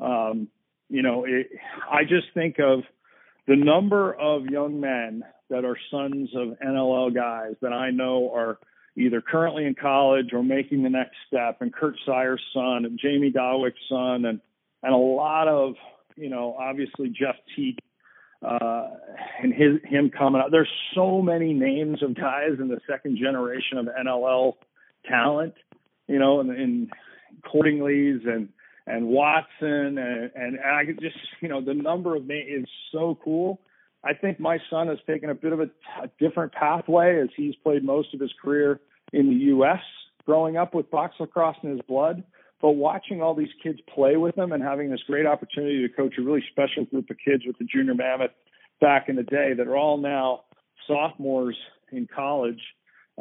[0.00, 0.48] um,
[0.88, 1.48] you know, it,
[1.90, 2.80] I just think of
[3.46, 8.58] the number of young men that are sons of NLL guys that I know are
[8.96, 13.32] either currently in college or making the next step, and Kurt Sire's son, and Jamie
[13.32, 14.40] Dawick's son, and
[14.82, 15.74] and a lot of
[16.16, 17.78] you know obviously Jeff Teat
[18.44, 18.88] uh,
[19.42, 20.50] and his him coming out.
[20.50, 24.54] There's so many names of guys in the second generation of NLL
[25.09, 25.54] talent,
[26.09, 26.90] you know, and, and
[27.44, 28.48] Cordingley's and
[28.87, 33.18] and Watson and and I could just you know the number of names is so
[33.23, 33.60] cool.
[34.04, 35.71] I think my son has taken a bit of a,
[36.02, 38.81] a different pathway as he's played most of his career
[39.14, 39.81] in the U.S.
[40.27, 42.23] growing up with box lacrosse in his blood.
[42.65, 46.15] But watching all these kids play with them and having this great opportunity to coach
[46.17, 48.31] a really special group of kids with the junior mammoth
[48.81, 50.44] back in the day that are all now
[50.87, 51.58] sophomores
[51.92, 52.62] in college.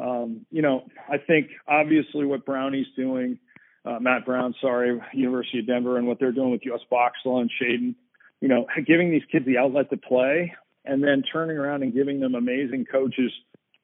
[0.02, 3.38] Um, you know, I think obviously what Brownie's doing,
[3.84, 7.50] uh, Matt Brown, sorry, University of Denver, and what they're doing with US Boxla and
[7.60, 7.94] Shaden,
[8.40, 10.54] you know, giving these kids the outlet to play
[10.86, 13.30] and then turning around and giving them amazing coaches,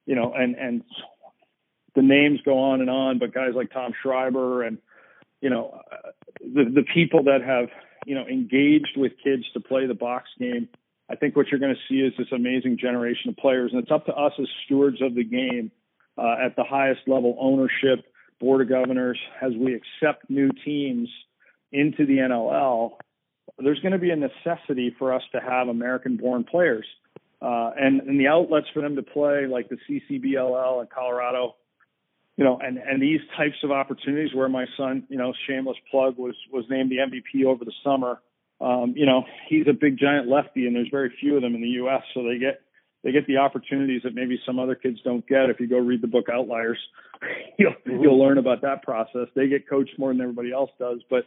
[0.06, 0.84] you know, and, and
[1.94, 4.78] the names go on and on, but guys like Tom Schreiber and,
[5.40, 6.10] you know, uh,
[6.40, 7.68] the, the people that have,
[8.06, 10.68] you know, engaged with kids to play the box game
[11.10, 13.90] I think what you're going to see is this amazing generation of players, and it's
[13.90, 15.72] up to us as stewards of the game
[16.16, 18.04] uh, at the highest level, ownership,
[18.38, 21.08] board of governors, as we accept new teams
[21.72, 22.92] into the NLL.
[23.58, 26.86] There's going to be a necessity for us to have American-born players,
[27.42, 31.56] uh, and and the outlets for them to play, like the CCBLL in Colorado,
[32.40, 36.16] you know, and and these types of opportunities where my son, you know, shameless plug
[36.16, 38.22] was was named the MVP over the summer.
[38.62, 41.60] Um, you know, he's a big giant lefty, and there's very few of them in
[41.60, 42.00] the U.S.
[42.14, 42.62] So they get
[43.04, 45.50] they get the opportunities that maybe some other kids don't get.
[45.50, 46.78] If you go read the book Outliers,
[47.58, 49.28] you'll you'll learn about that process.
[49.36, 51.24] They get coached more than everybody else does, but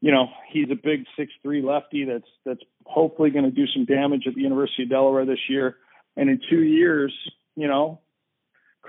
[0.00, 3.84] you know, he's a big six three lefty that's that's hopefully going to do some
[3.84, 5.76] damage at the University of Delaware this year.
[6.16, 7.14] And in two years,
[7.54, 8.00] you know,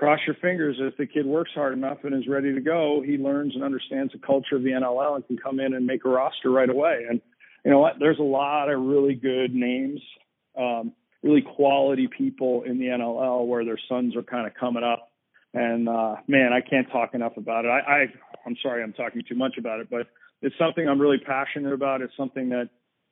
[0.00, 3.18] cross your fingers if the kid works hard enough and is ready to go, he
[3.18, 6.08] learns and understands the culture of the NLL and can come in and make a
[6.08, 7.04] roster right away.
[7.06, 7.20] And
[7.66, 7.96] you know what?
[8.00, 10.00] There's a lot of really good names,
[10.58, 15.10] um, really quality people in the NLL where their sons are kind of coming up.
[15.52, 17.68] And uh, man, I can't talk enough about it.
[17.68, 18.06] I, I
[18.46, 20.06] I'm sorry I'm talking too much about it, but
[20.40, 22.00] it's something I'm really passionate about.
[22.00, 22.70] It's something that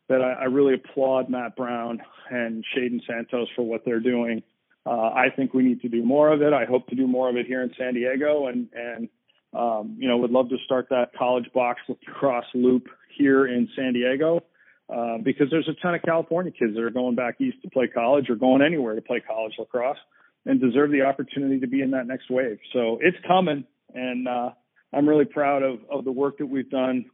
[0.09, 4.43] that I, I really applaud Matt Brown and Shaden Santos for what they're doing.
[4.89, 6.55] Uh, I think we need to do more of it.
[6.55, 9.09] I hope to do more of it here in San Diego, and and
[9.53, 13.93] um, you know would love to start that college box lacrosse loop here in San
[13.93, 14.43] Diego
[14.89, 17.87] uh, because there's a ton of California kids that are going back east to play
[17.87, 19.99] college or going anywhere to play college lacrosse
[20.47, 22.59] and deserve the opportunity to be in that next wave.
[22.73, 24.51] So it's coming, and uh,
[24.95, 27.05] I'm really proud of of the work that we've done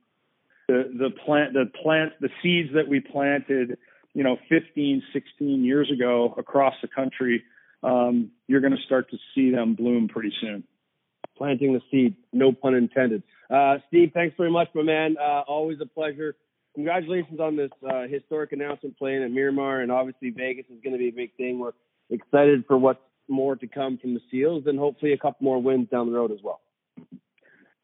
[0.68, 3.79] the the plant the plant the seeds that we planted
[4.12, 7.43] you know 15 16 years ago across the country
[7.85, 10.64] um, you're going to start to see them bloom pretty soon.
[11.37, 13.22] Planting the seed no pun intended.
[13.51, 15.16] Uh, steve thanks very much my man.
[15.20, 16.37] Uh, always a pleasure.
[16.74, 20.99] Congratulations on this uh, historic announcement playing at miramar and obviously vegas is going to
[20.99, 21.59] be a big thing.
[21.59, 21.72] We're
[22.11, 25.89] excited for what's more to come from the seals and hopefully a couple more wins
[25.91, 26.61] down the road as well.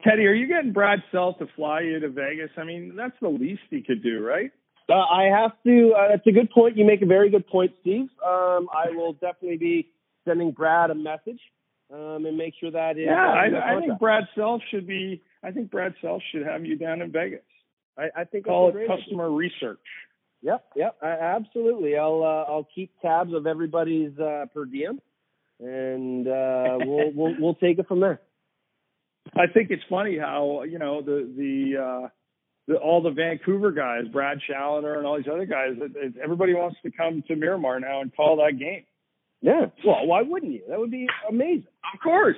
[0.05, 2.51] Teddy, are you getting Brad Self to fly you to Vegas?
[2.57, 4.51] I mean, that's the least he could do, right?
[4.91, 5.95] Uh, I have to.
[5.97, 6.77] Uh, that's a good point.
[6.77, 8.09] You make a very good point, Steve.
[8.27, 9.89] Um, I will definitely be
[10.27, 11.41] sending Brad a message
[11.93, 13.07] um, and make sure that is.
[13.07, 15.23] Yeah, I, I think Brad Self should be.
[15.43, 17.41] I think Brad Self should have you down in Vegas.
[17.97, 19.37] I, I think call it customer idea.
[19.37, 19.79] research.
[20.43, 21.97] Yep, yep, I, absolutely.
[21.97, 25.01] I'll uh, I'll keep tabs of everybody's uh, per diem,
[25.61, 28.21] and uh, we'll we'll we'll take it from there.
[29.35, 32.09] I think it's funny how you know the the, uh,
[32.69, 35.77] the all the Vancouver guys, Brad Challoner and all these other guys.
[36.23, 38.85] Everybody wants to come to Miramar now and call that game.
[39.41, 39.67] Yeah.
[39.85, 40.63] Well, why wouldn't you?
[40.69, 41.67] That would be amazing.
[41.95, 42.37] Of course.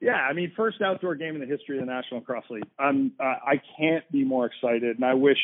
[0.00, 2.66] Yeah, I mean, first outdoor game in the history of the National Lacrosse League.
[2.78, 5.38] I'm uh, I can't be more excited, and I wish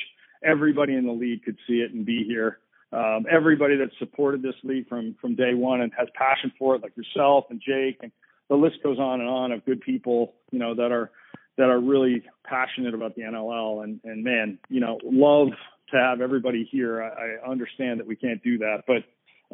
[0.45, 2.59] everybody in the league could see it and be here.
[2.93, 6.83] Um, everybody that supported this league from from day one and has passion for it,
[6.83, 8.13] like yourself and Jake and
[8.51, 11.11] the list goes on and on of good people, you know, that are
[11.59, 15.49] that are really passionate about the NLL and and man, you know, love
[15.91, 17.03] to have everybody here.
[17.03, 19.05] I, I understand that we can't do that, but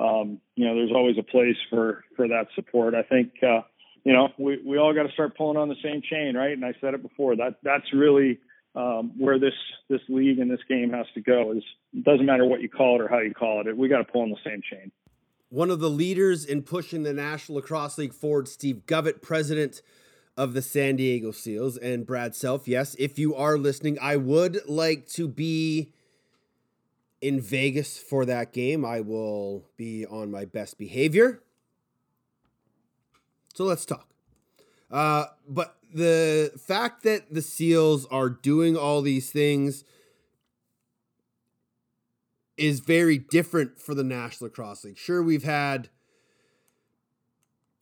[0.02, 2.94] um, you know, there's always a place for for that support.
[2.94, 3.62] I think uh,
[4.04, 6.52] you know, we we all got to start pulling on the same chain, right?
[6.52, 7.36] And I said it before.
[7.36, 8.38] That that's really
[8.74, 9.54] um, where this
[9.88, 11.52] this league and this game has to go.
[11.52, 13.76] Is it doesn't matter what you call it or how you call it.
[13.76, 14.92] We got to pull on the same chain
[15.50, 19.82] one of the leaders in pushing the National Lacrosse League forward, Steve Govett, president
[20.38, 22.68] of the San Diego Seals, and Brad Self.
[22.68, 25.92] Yes, if you are listening, I would like to be
[27.20, 28.84] in Vegas for that game.
[28.84, 31.42] I will be on my best behavior.
[33.52, 34.08] So let's talk.
[34.88, 39.82] Uh, but the fact that the Seals are doing all these things
[42.56, 44.98] is very different for the National Lacrosse League.
[44.98, 45.88] Sure, we've had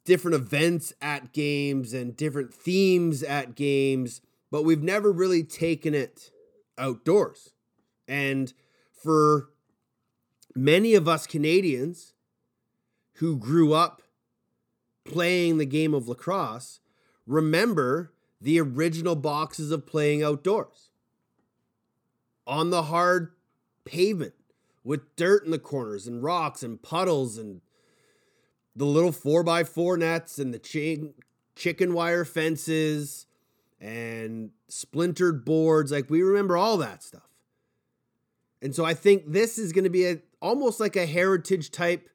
[0.06, 6.30] different events at games and different themes at games, but we've never really taken it
[6.78, 7.52] outdoors.
[8.08, 8.54] And
[8.90, 9.50] for
[10.54, 12.14] many of us Canadians
[13.14, 14.00] who grew up
[15.04, 16.80] playing the game of lacrosse,
[17.26, 20.90] remember the original boxes of playing outdoors
[22.46, 23.32] on the hard
[23.84, 24.34] pavement
[24.84, 27.60] with dirt in the corners and rocks and puddles and
[28.76, 31.14] the little 4x4 nets and the ch-
[31.56, 33.26] chicken wire fences
[33.80, 35.90] and splintered boards.
[35.90, 37.22] Like we remember all that stuff.
[38.62, 42.08] And so I think this is going to be a almost like a heritage type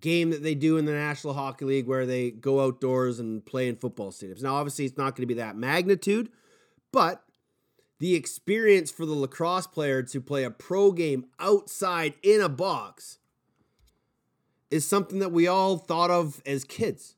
[0.00, 3.68] game that they do in the National Hockey League where they go outdoors and play
[3.68, 4.42] in football stadiums.
[4.42, 6.30] Now obviously it's not going to be that magnitude,
[6.92, 7.22] but
[8.00, 13.18] the experience for the lacrosse player to play a pro game outside in a box
[14.70, 17.16] is something that we all thought of as kids.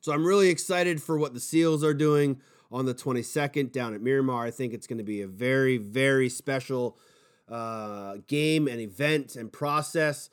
[0.00, 2.40] So I'm really excited for what the Seals are doing
[2.72, 4.46] on the 22nd down at Miramar.
[4.46, 6.98] I think it's going to be a very, very special
[7.48, 10.30] uh, game and event and process.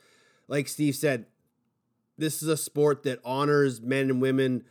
[0.47, 1.25] Like Steve said,
[2.17, 4.63] this is a sport that honors men and women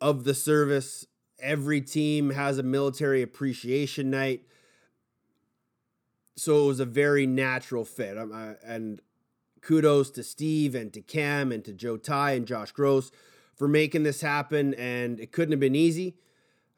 [0.00, 1.06] of the service.
[1.40, 4.42] Every team has a military appreciation night.
[6.36, 8.16] So it was a very natural fit.
[8.16, 9.00] I, and
[9.60, 13.10] kudos to Steve and to Cam and to Joe Tsai and Josh Gross
[13.54, 14.74] for making this happen.
[14.74, 16.16] And it couldn't have been easy,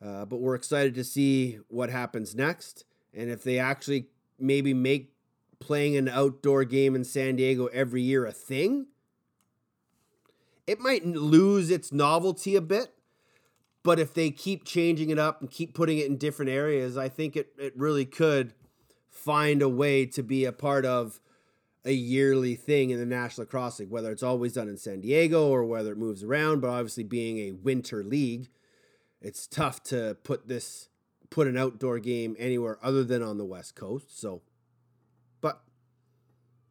[0.04, 2.84] uh, but we're excited to see what happens next.
[3.14, 4.06] And if they actually
[4.38, 5.12] maybe make
[5.60, 8.86] playing an outdoor game in San Diego every year a thing,
[10.66, 12.92] it might lose its novelty a bit.
[13.84, 17.08] But if they keep changing it up and keep putting it in different areas, I
[17.08, 18.54] think it, it really could
[19.10, 21.20] find a way to be a part of
[21.84, 25.48] a yearly thing in the National Lacrosse League, whether it's always done in San Diego
[25.48, 26.60] or whether it moves around.
[26.60, 28.48] But obviously, being a winter league,
[29.20, 30.88] it's tough to put this
[31.30, 34.20] put an outdoor game anywhere other than on the West Coast.
[34.20, 34.42] So,
[35.40, 35.62] but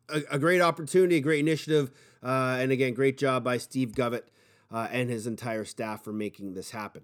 [0.08, 1.92] a, a great opportunity, a great initiative,
[2.24, 4.24] uh, and again, great job by Steve Govett
[4.72, 7.02] uh, and his entire staff for making this happen.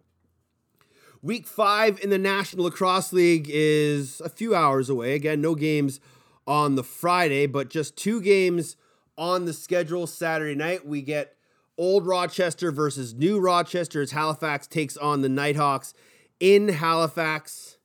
[1.23, 5.15] Week five in the National Lacrosse League is a few hours away.
[5.15, 5.99] Again, no games
[6.47, 8.77] on the Friday, but just two games
[9.17, 10.85] on the schedule Saturday night.
[10.85, 11.35] We get
[11.77, 15.93] Old Rochester versus New Rochester as Halifax takes on the Knighthawks
[16.39, 17.77] in Halifax.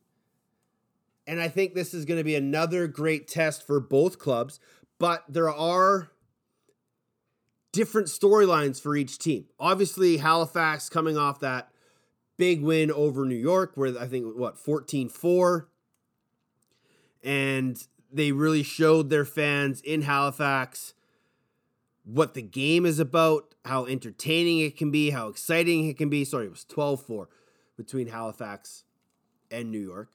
[1.26, 4.60] And I think this is going to be another great test for both clubs,
[4.98, 6.10] but there are
[7.72, 9.46] different storylines for each team.
[9.58, 11.70] Obviously, Halifax coming off that
[12.36, 15.68] big win over New York, where I think, what, 14 4.
[17.24, 20.94] And they really showed their fans in Halifax
[22.04, 26.24] what the game is about, how entertaining it can be, how exciting it can be.
[26.24, 27.28] Sorry, it was 12 4
[27.76, 28.84] between Halifax
[29.50, 30.10] and New York.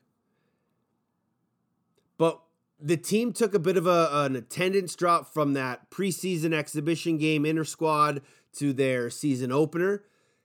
[2.17, 2.41] But
[2.79, 7.45] the team took a bit of a, an attendance drop from that preseason exhibition game
[7.45, 8.21] inter squad
[8.57, 10.03] to their season opener.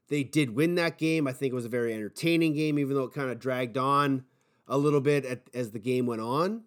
[0.09, 1.27] They did win that game.
[1.27, 4.25] I think it was a very entertaining game, even though it kind of dragged on
[4.69, 6.65] a little bit at, as the game went on.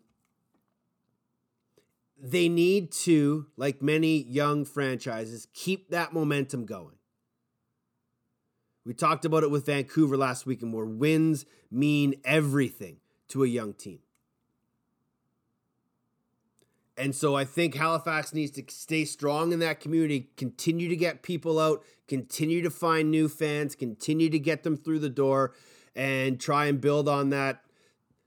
[2.17, 6.95] They need to, like many young franchises, keep that momentum going.
[8.85, 12.97] We talked about it with Vancouver last week, and where wins mean everything
[13.29, 13.99] to a young team.
[16.97, 21.23] And so I think Halifax needs to stay strong in that community, continue to get
[21.23, 25.53] people out, continue to find new fans, continue to get them through the door,
[25.95, 27.63] and try and build on that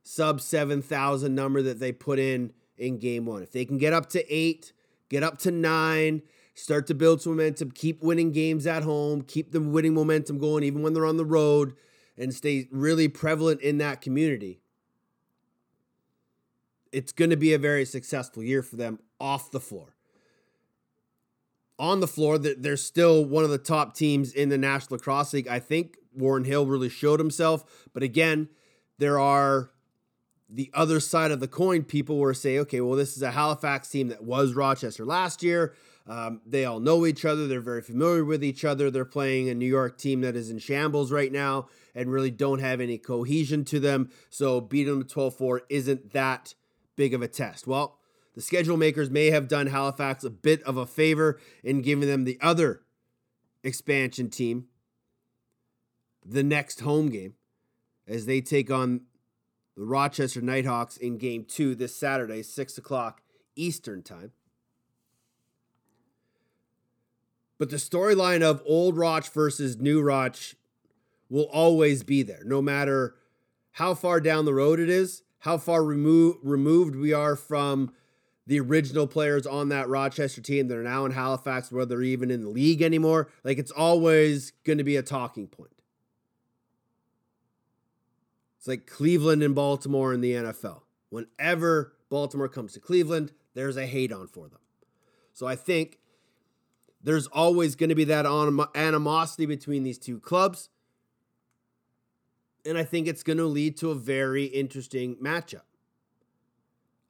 [0.03, 3.43] sub 7,000 number that they put in in game one.
[3.43, 4.73] If they can get up to eight,
[5.09, 6.23] get up to nine,
[6.55, 10.65] start to build some momentum, keep winning games at home, keep the winning momentum going
[10.65, 11.75] even when they're on the road,
[12.17, 14.61] and stay really prevalent in that community
[16.93, 19.95] it's going to be a very successful year for them off the floor.
[21.79, 25.47] On the floor, they're still one of the top teams in the National Lacrosse League.
[25.47, 27.87] I think Warren Hill really showed himself.
[27.93, 28.49] But again,
[28.99, 29.71] there are
[30.49, 31.85] the other side of the coin.
[31.85, 35.75] People were saying, okay, well, this is a Halifax team that was Rochester last year.
[36.07, 37.47] Um, they all know each other.
[37.47, 38.91] They're very familiar with each other.
[38.91, 42.61] They're playing a New York team that is in shambles right now and really don't
[42.61, 44.11] have any cohesion to them.
[44.31, 46.55] So beating them 12 4 isn't that
[46.97, 47.67] big of a test?
[47.67, 47.99] Well,
[48.35, 52.25] the schedule makers may have done Halifax a bit of a favor in giving them
[52.25, 52.83] the other
[53.63, 54.69] expansion team
[56.25, 57.35] the next home game
[58.07, 59.03] as they take on
[59.79, 63.23] the Rochester Knighthawks in game two this Saturday, 6 o'clock
[63.57, 64.33] Eastern Time.
[67.59, 70.37] But the storyline of Old Roch versus New Roch
[71.31, 73.15] will always be there, no matter
[73.73, 77.93] how far down the road it is how far remo- removed we are from
[78.47, 82.31] the original players on that Rochester team that are now in Halifax, whether they're even
[82.31, 83.29] in the league anymore.
[83.45, 85.71] Like it's always going to be a talking point.
[88.69, 90.83] It's like Cleveland and Baltimore in the NFL.
[91.09, 94.61] Whenever Baltimore comes to Cleveland, there's a hate on for them.
[95.33, 95.99] So I think
[97.03, 98.27] there's always going to be that
[98.75, 100.69] animosity between these two clubs
[102.67, 105.63] and I think it's going to lead to a very interesting matchup.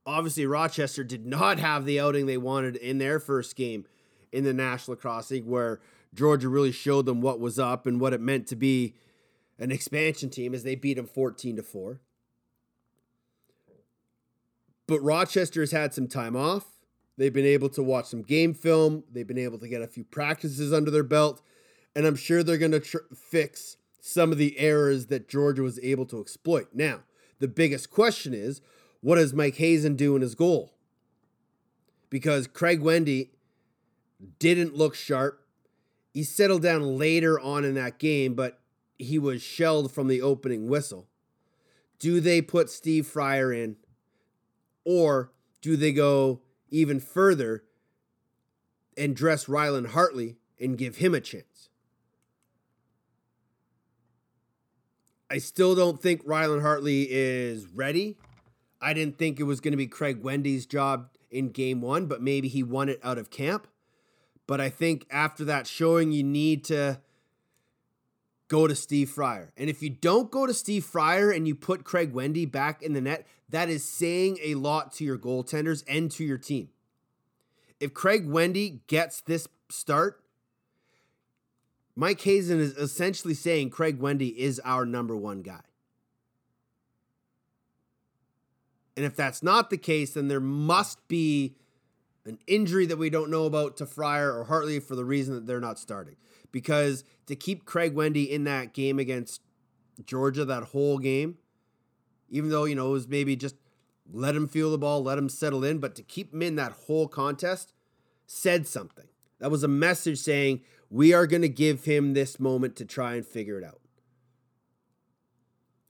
[0.07, 3.85] Obviously, Rochester did not have the outing they wanted in their first game
[4.31, 5.81] in the National Lacrosse League, where
[6.15, 8.95] Georgia really showed them what was up and what it meant to be
[9.59, 12.01] an expansion team as they beat them 14 to 4.
[14.87, 16.65] But Rochester has had some time off.
[17.19, 19.05] They've been able to watch some game film.
[19.13, 21.43] They've been able to get a few practices under their belt.
[21.95, 25.79] And I'm sure they're going to tr- fix some of the errors that Georgia was
[25.81, 26.69] able to exploit.
[26.73, 27.01] Now,
[27.41, 28.61] the biggest question is
[29.01, 30.75] what does Mike Hasen do in his goal?
[32.09, 33.33] Because Craig Wendy
[34.39, 35.45] didn't look sharp.
[36.15, 38.61] He settled down later on in that game, but
[38.99, 41.09] he was shelled from the opening whistle.
[41.99, 43.77] Do they put Steve Fryer in?
[44.85, 46.41] Or do they go
[46.71, 47.65] even further
[48.97, 51.69] and dress Rylan Hartley and give him a chance?
[55.31, 58.17] I still don't think Rylan Hartley is ready.
[58.81, 62.23] I didn't think it was going to be Craig Wendy's job in game one, but
[62.23, 63.67] maybe he won it out of camp.
[64.47, 67.01] But I think after that showing, you need to
[68.49, 69.53] go to Steve Fryer.
[69.57, 72.95] And if you don't go to Steve Fryer and you put Craig Wendy back in
[72.95, 76.69] the net, that is saying a lot to your goaltenders and to your team.
[77.79, 80.23] If Craig Wendy gets this start,
[81.95, 85.61] Mike Hasen is essentially saying Craig Wendy is our number one guy.
[88.97, 91.55] And if that's not the case, then there must be
[92.25, 95.47] an injury that we don't know about to Fryer or Hartley for the reason that
[95.47, 96.17] they're not starting.
[96.53, 99.43] Because to keep Craig Wendy in that game against
[100.05, 101.39] Georgia, that whole game,
[102.31, 103.57] even though, you know, it was maybe just
[104.11, 106.73] let him feel the ball, let him settle in, but to keep him in that
[106.73, 107.73] whole contest
[108.27, 109.07] said something.
[109.39, 113.15] That was a message saying, we are going to give him this moment to try
[113.15, 113.81] and figure it out.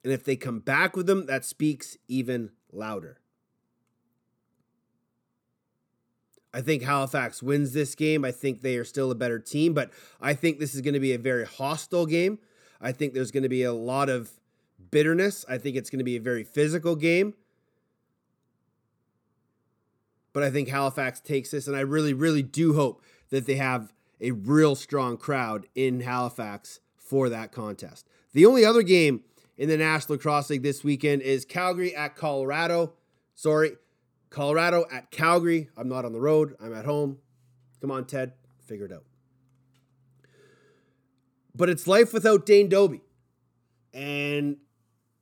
[0.02, 3.20] And if they come back with him, that speaks even louder.
[6.53, 8.24] I think Halifax wins this game.
[8.24, 9.90] I think they are still a better team, but
[10.20, 12.38] I think this is going to be a very hostile game.
[12.80, 14.30] I think there's going to be a lot of
[14.90, 15.44] bitterness.
[15.49, 17.34] I think it's going to be a very physical game.
[20.32, 23.92] But I think Halifax takes this, and I really, really do hope that they have
[24.20, 28.07] a real strong crowd in Halifax for that contest.
[28.32, 29.24] The only other game
[29.57, 32.92] in the National Lacrosse League this weekend is Calgary at Colorado.
[33.34, 33.72] Sorry,
[34.31, 35.68] Colorado at Calgary.
[35.76, 37.18] I'm not on the road, I'm at home.
[37.81, 38.33] Come on, Ted,
[38.66, 39.05] figure it out.
[41.55, 43.03] But it's life without Dane Dobbie.
[43.93, 44.59] And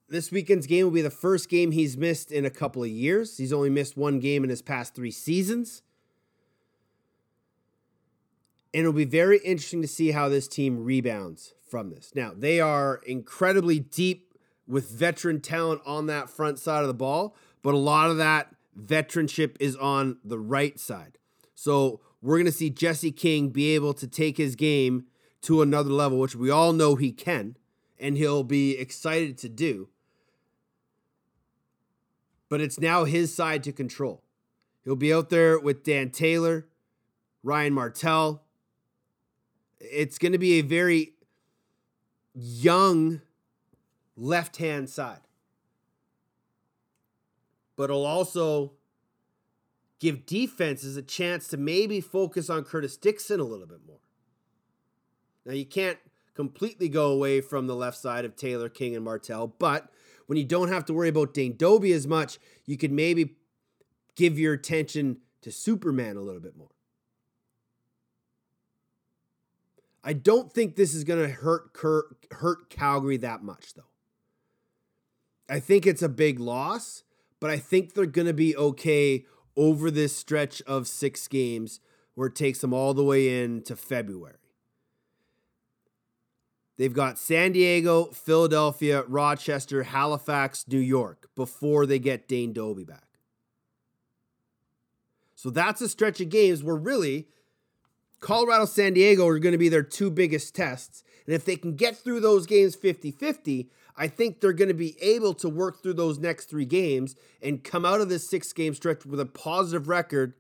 [0.09, 3.39] this weekend's game will be the first game he's missed in a couple of years.
[3.39, 5.83] He's only missed one game in his past three seasons.
[8.75, 12.13] And it'll be very interesting to see how this team rebounds from this.
[12.15, 14.35] Now, they are incredibly deep
[14.67, 18.55] with veteran talent on that front side of the ball, but a lot of that
[18.79, 21.18] veteranship is on the right side.
[21.55, 25.07] So we're going to see Jesse King be able to take his game
[25.43, 27.57] to another level, which we all know he can,
[27.99, 29.89] and he'll be excited to do.
[32.49, 34.22] But it's now his side to control.
[34.85, 36.66] He'll be out there with Dan Taylor,
[37.43, 38.45] Ryan Martell.
[39.81, 41.14] It's going to be a very
[42.35, 43.20] young
[44.16, 45.26] left hand side.
[47.77, 48.72] But it'll also
[49.99, 54.01] give defenses a chance to maybe focus on Curtis Dickson a little bit more.
[55.45, 55.99] Now, you can't
[56.35, 59.91] completely go away from the left side of Taylor, King, and Martell, but
[60.27, 63.37] when you don't have to worry about Dane Dobbie as much, you could maybe
[64.16, 66.70] give your attention to Superman a little bit more.
[70.03, 71.77] I don't think this is going to hurt
[72.31, 73.91] hurt Calgary that much, though.
[75.49, 77.05] I think it's a big loss,
[77.41, 79.24] but I think they're going to be okay
[79.57, 81.80] over this stretch of six games
[82.14, 84.37] where it takes them all the way into February.
[86.76, 93.07] They've got San Diego, Philadelphia, Rochester, Halifax, New York before they get Dane Dobbie back.
[95.34, 97.28] So that's a stretch of games where really
[98.20, 101.03] Colorado, San Diego are going to be their two biggest tests.
[101.26, 104.74] And if they can get through those games 50 50, I think they're going to
[104.74, 108.53] be able to work through those next three games and come out of this six
[108.53, 110.34] game stretch with a positive record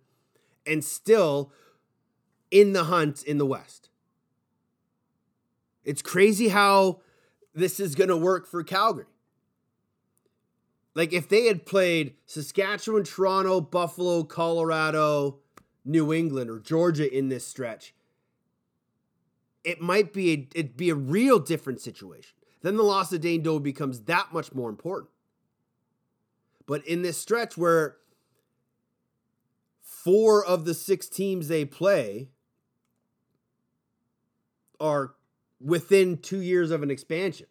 [0.66, 1.52] and still
[2.50, 3.88] in the hunt in the West.
[5.84, 7.00] It's crazy how
[7.54, 9.06] this is going to work for Calgary.
[10.94, 15.38] Like if they had played Saskatchewan, Toronto, Buffalo, Colorado,
[15.84, 17.94] New England, or Georgia in this stretch,
[19.62, 22.35] it might be a, it'd be a real different situation.
[22.62, 25.10] Then the loss of Dane Doe becomes that much more important.
[26.66, 27.96] But in this stretch where
[29.82, 32.28] four of the six teams they play
[34.80, 35.14] are
[35.60, 37.46] within two years of an expansion.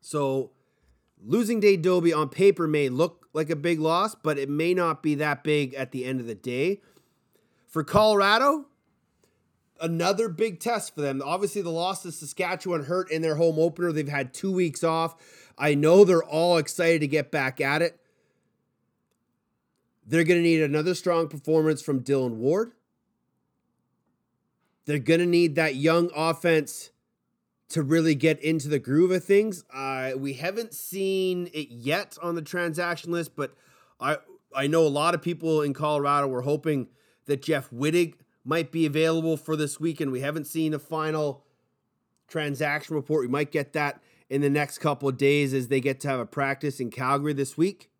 [0.00, 0.50] So
[1.24, 5.02] losing Dane Dobbie on paper may look like a big loss, but it may not
[5.02, 6.80] be that big at the end of the day.
[7.66, 8.66] For Colorado,
[9.82, 11.20] another big test for them.
[11.22, 13.92] Obviously, the loss to Saskatchewan hurt in their home opener.
[13.92, 15.16] They've had two weeks off.
[15.58, 17.98] I know they're all excited to get back at it.
[20.06, 22.72] They're going to need another strong performance from Dillon Ward.
[24.86, 26.90] They're going to need that young offense
[27.68, 29.64] to really get into the groove of things.
[29.72, 33.54] Uh, we haven't seen it yet on the transaction list, but
[34.00, 34.18] I
[34.54, 36.88] I know a lot of people in Colorado were hoping
[37.26, 38.14] that Jeff Wittig
[38.44, 40.12] might be available for this weekend.
[40.12, 41.44] We haven't seen a final
[42.28, 43.22] transaction report.
[43.22, 46.20] We might get that in the next couple of days as they get to have
[46.20, 47.90] a practice in Calgary this week.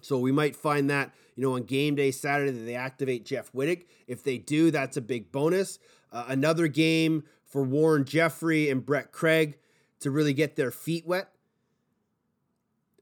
[0.00, 3.52] So we might find that, you know, on game day Saturday that they activate Jeff
[3.52, 3.86] Wittig.
[4.06, 5.78] If they do, that's a big bonus.
[6.12, 9.58] Uh, another game for Warren Jeffrey and Brett Craig
[10.00, 11.30] to really get their feet wet.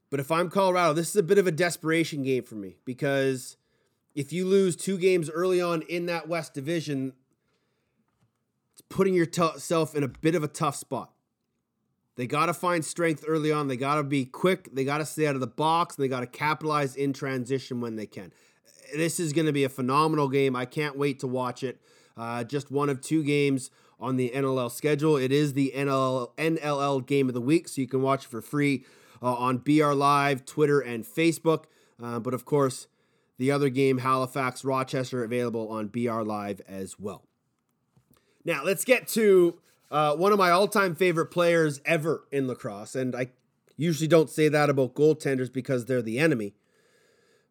[0.09, 3.57] But if I'm Colorado, this is a bit of a desperation game for me because
[4.17, 7.13] if you lose two games early on in that West Division,
[8.71, 11.11] it's putting yourself in a bit of a tough spot.
[12.15, 13.67] They got to find strength early on.
[13.67, 14.73] They got to be quick.
[14.73, 15.95] They got to stay out of the box.
[15.95, 18.33] And they got to capitalize in transition when they can.
[18.95, 20.55] This is going to be a phenomenal game.
[20.55, 21.79] I can't wait to watch it.
[22.17, 25.15] Uh, just one of two games on the NLL schedule.
[25.15, 28.41] It is the NLL, NLL game of the week, so you can watch it for
[28.41, 28.83] free
[29.21, 31.65] uh, on BR Live, Twitter, and Facebook.
[32.01, 32.87] Uh, but of course,
[33.37, 37.23] the other game, Halifax Rochester, available on BR Live as well.
[38.43, 39.59] Now, let's get to
[39.91, 42.95] uh, one of my all time favorite players ever in lacrosse.
[42.95, 43.27] And I
[43.75, 46.53] usually don't say that about goaltenders because they're the enemy.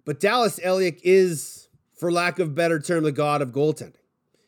[0.05, 3.95] But Dallas Eliuk is, for lack of better term, the god of goaltending.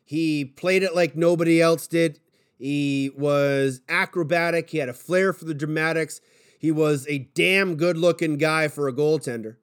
[0.04, 2.18] He played it like nobody else did.
[2.58, 4.70] He was acrobatic.
[4.70, 6.20] He had a flair for the dramatics.
[6.58, 9.56] He was a damn good looking guy for a goaltender.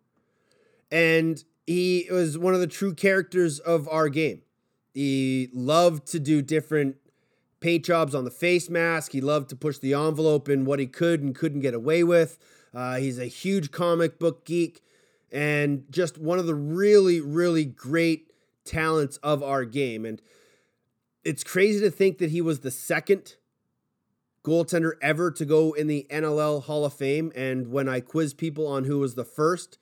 [0.92, 4.42] And he was one of the true characters of our game.
[4.94, 6.98] He loved to do different
[7.60, 9.12] paint jobs on the face mask.
[9.12, 12.38] He loved to push the envelope in what he could and couldn't get away with.
[12.74, 14.82] Uh, he's a huge comic book geek
[15.32, 18.32] and just one of the really, really great
[18.64, 20.06] talents of our game.
[20.06, 20.22] And
[21.24, 23.36] it's crazy to think that he was the second
[24.44, 27.32] goaltender ever to go in the NLL Hall of Fame.
[27.36, 29.78] And when I quiz people on who was the first,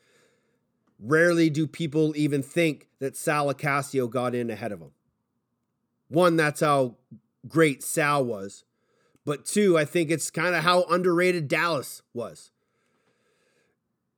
[1.03, 4.91] rarely do people even think that Sal LoCascio got in ahead of him.
[6.07, 6.95] One, that's how
[7.47, 8.63] great Sal was.
[9.25, 12.51] But two, I think it's kind of how underrated Dallas was.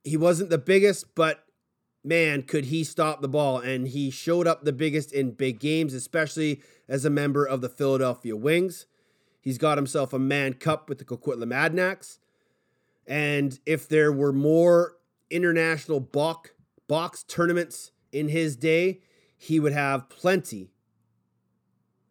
[0.04, 1.46] He wasn't the biggest, but
[2.04, 3.60] man, could he stop the ball.
[3.60, 7.70] And he showed up the biggest in big games, especially as a member of the
[7.70, 8.86] Philadelphia Wings.
[9.42, 12.20] He's got himself a Mann Cup with the Coquitlam Adanacs.
[13.08, 14.98] And if there were more
[15.30, 16.52] international box,
[16.88, 19.02] box tournaments in his day,
[19.38, 20.72] he would have plenty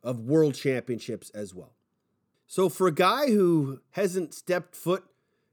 [0.03, 1.75] of world championships as well.
[2.47, 5.05] So, for a guy who hasn't stepped foot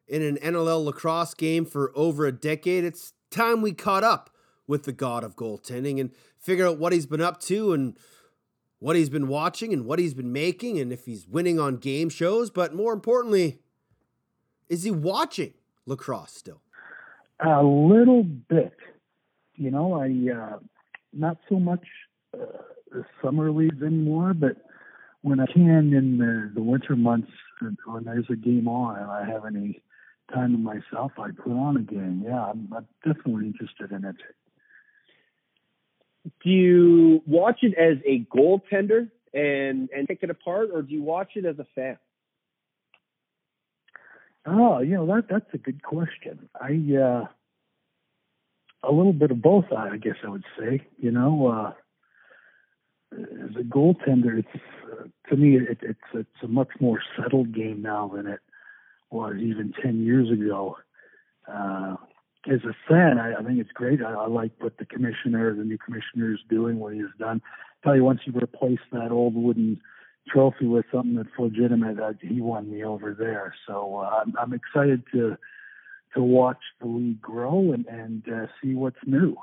[0.07, 4.29] in an NLL lacrosse game for over a decade, it's time we caught up
[4.67, 7.97] with the god of goaltending and figure out what he's been up to and
[8.79, 12.09] what he's been watching and what he's been making and if he's winning on game
[12.09, 12.49] shows.
[12.49, 13.59] But more importantly,
[14.69, 15.53] is he watching
[15.85, 16.61] lacrosse still?
[17.39, 18.73] A little bit.
[19.61, 20.57] You know, I uh,
[21.13, 21.85] not so much
[22.33, 24.57] uh, the summer leagues anymore, but
[25.21, 27.29] when I can in the, the winter months,
[27.85, 29.83] when there's a game on and I have any
[30.33, 32.23] time to myself, I put on a game.
[32.25, 34.15] Yeah, I'm, I'm definitely interested in it.
[36.43, 41.03] Do you watch it as a goaltender and and pick it apart, or do you
[41.03, 41.99] watch it as a fan?
[44.47, 46.49] Oh, you know that that's a good question.
[46.59, 47.27] I uh
[48.83, 50.87] a little bit of both, I guess I would say.
[50.97, 51.73] You know, uh
[53.13, 57.81] as a goaltender, it's uh, to me it, it's it's a much more settled game
[57.81, 58.39] now than it
[59.09, 60.77] was even ten years ago.
[61.47, 61.95] Uh,
[62.51, 64.01] as a fan, I, I think it's great.
[64.01, 66.79] I, I like what the commissioner, the new commissioner, is doing.
[66.79, 67.41] What he's done.
[67.45, 69.81] I tell you, once you replace that old wooden
[70.29, 73.53] trophy with something that's legitimate, uh, he won me over there.
[73.67, 75.37] So uh, I'm, I'm excited to
[76.15, 79.35] to watch the league grow and and uh, see what's new.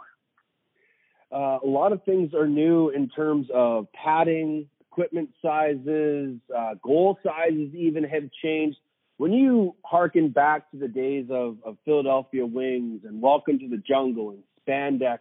[1.30, 7.18] Uh, a lot of things are new in terms of padding, equipment sizes, uh, goal
[7.22, 8.78] sizes even have changed.
[9.18, 13.76] When you harken back to the days of, of Philadelphia Wings and Welcome to the
[13.76, 15.18] Jungle and Spandex,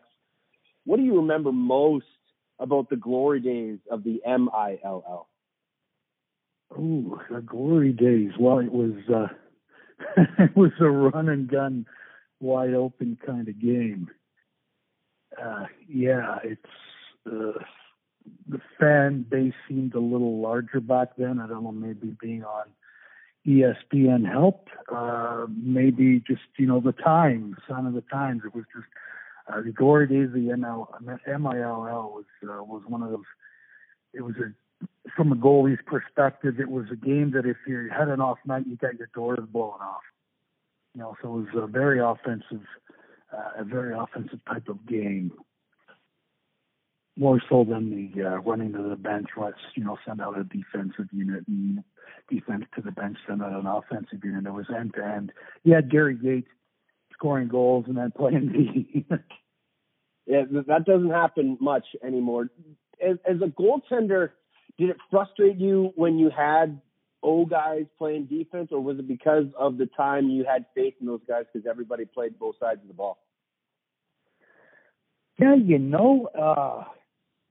[0.85, 2.05] what do you remember most
[2.59, 5.27] about the glory days of the MILL?
[6.77, 8.31] Oh, the glory days.
[8.39, 9.27] Well, it was uh,
[9.99, 11.85] it was a run and gun,
[12.39, 14.09] wide open kind of game.
[15.41, 16.61] Uh, yeah, it's
[17.27, 17.59] uh,
[18.47, 21.39] the fan base seemed a little larger back then.
[21.39, 22.65] I don't know, maybe being on
[23.47, 24.69] ESPN helped.
[24.91, 28.41] Uh, maybe just you know the time, sign of the times.
[28.45, 28.87] It was just
[29.51, 33.25] uh, the glory days the ML, MILL was uh, was one of those.
[34.13, 34.51] It was a
[35.15, 38.65] from a goalie's perspective, it was a game that if you had an off night,
[38.67, 40.01] you got your doors blown off.
[40.93, 42.65] You know, so it was a very offensive,
[43.31, 45.31] uh, a very offensive type of game.
[47.17, 50.43] More so than the uh, running to the bench, let's you know send out a
[50.43, 51.83] defensive unit and
[52.29, 54.45] defense to the bench, send out an offensive unit.
[54.45, 55.31] It was end to end.
[55.63, 56.45] You had Gary Gait
[57.13, 59.05] scoring goals and then playing D.
[60.27, 62.49] Yeah, that doesn't happen much anymore.
[63.01, 64.31] As, as a goaltender,
[64.77, 66.79] did it frustrate you when you had
[67.23, 71.07] O guys playing defense, or was it because of the time you had faith in
[71.07, 73.17] those guys because everybody played both sides of the ball?
[75.39, 76.83] Yeah, you know, uh,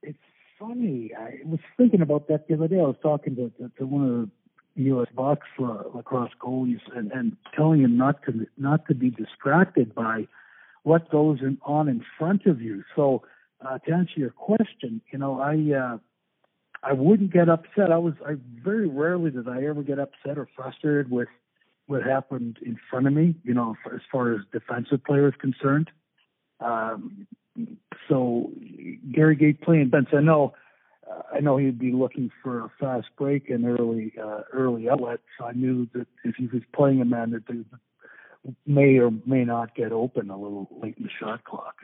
[0.02, 0.18] it's
[0.58, 1.12] funny.
[1.16, 2.78] I was thinking about that the other day.
[2.78, 4.30] I was talking to, to, to one of
[4.76, 5.08] the U.S.
[5.14, 10.26] box lacrosse goalies and, and telling him not to not to be distracted by
[10.82, 12.84] what goes in, on in front of you.
[12.94, 13.22] So
[13.66, 15.98] uh, to answer your question, you know, I uh,
[16.86, 17.90] I wouldn't get upset.
[17.90, 21.28] I was I very rarely did I ever get upset or frustrated with
[21.86, 23.34] what happened in front of me.
[23.42, 25.90] You know, as far as defensive players concerned.
[26.60, 27.26] Um,
[28.08, 28.50] so
[29.12, 30.54] Gary Gait playing Bench, I know.
[31.32, 35.20] I know he'd be looking for a fast break and early uh, early outlet.
[35.38, 37.42] So I knew that if he was playing a man that
[38.64, 41.82] may or may not get open a little late in the shot clock.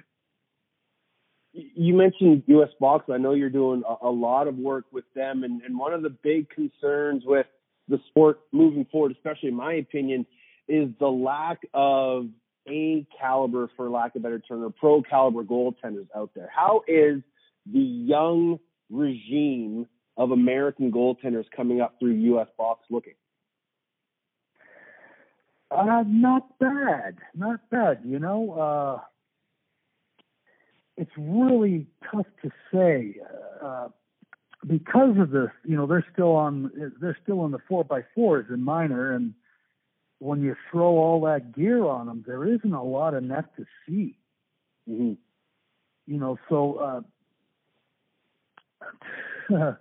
[1.52, 2.70] You mentioned U.S.
[2.80, 3.06] Box.
[3.12, 6.02] I know you're doing a, a lot of work with them, and, and one of
[6.02, 7.46] the big concerns with
[7.88, 10.26] the sport moving forward, especially in my opinion,
[10.66, 12.28] is the lack of
[12.68, 16.50] a caliber, for lack of a better term, or pro caliber goaltenders out there.
[16.54, 17.22] How is
[17.70, 18.58] the young
[18.90, 19.86] regime
[20.16, 22.48] of American goaltenders coming up through U.S.
[22.56, 23.14] Box looking?
[25.70, 28.00] Uh, not bad, not bad.
[28.04, 29.00] You know, uh,
[30.96, 33.16] it's really tough to say
[33.62, 33.88] uh,
[34.66, 36.70] because of the, you know, they're still on,
[37.00, 39.34] they're still on the four by fours in minor, and
[40.18, 43.64] when you throw all that gear on them, there isn't a lot of net to
[43.86, 44.16] see.
[44.88, 45.14] Mm-hmm.
[46.06, 47.02] You know, so
[49.50, 49.74] uh,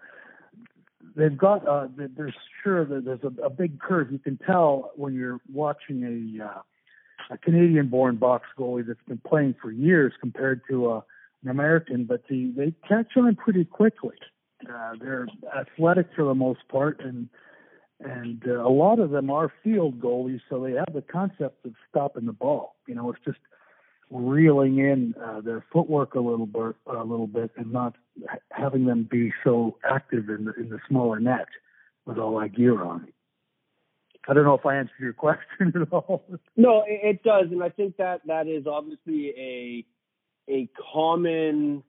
[1.15, 2.33] they've got uh, there's
[2.63, 4.11] sure that there's a, a big curve.
[4.11, 6.43] You can tell when you're watching a
[7.29, 11.01] a Canadian-born box goalie that's been playing for years compared to uh,
[11.43, 14.15] an American, but the, they catch on pretty quickly.
[14.69, 17.29] Uh, they're athletic for the most part, and
[18.03, 21.73] and uh, a lot of them are field goalies, so they have the concept of
[21.89, 22.75] stopping the ball.
[22.87, 23.37] You know, it's just
[24.09, 27.95] reeling in uh, their footwork a little bit, a little bit, and not
[28.51, 31.47] having them be so active in the in the smaller net
[32.05, 33.07] with all that gear on.
[34.27, 36.23] I don't know if I answered your question at all.
[36.55, 39.85] No, it, it does, and I think that that is obviously a
[40.49, 41.83] a common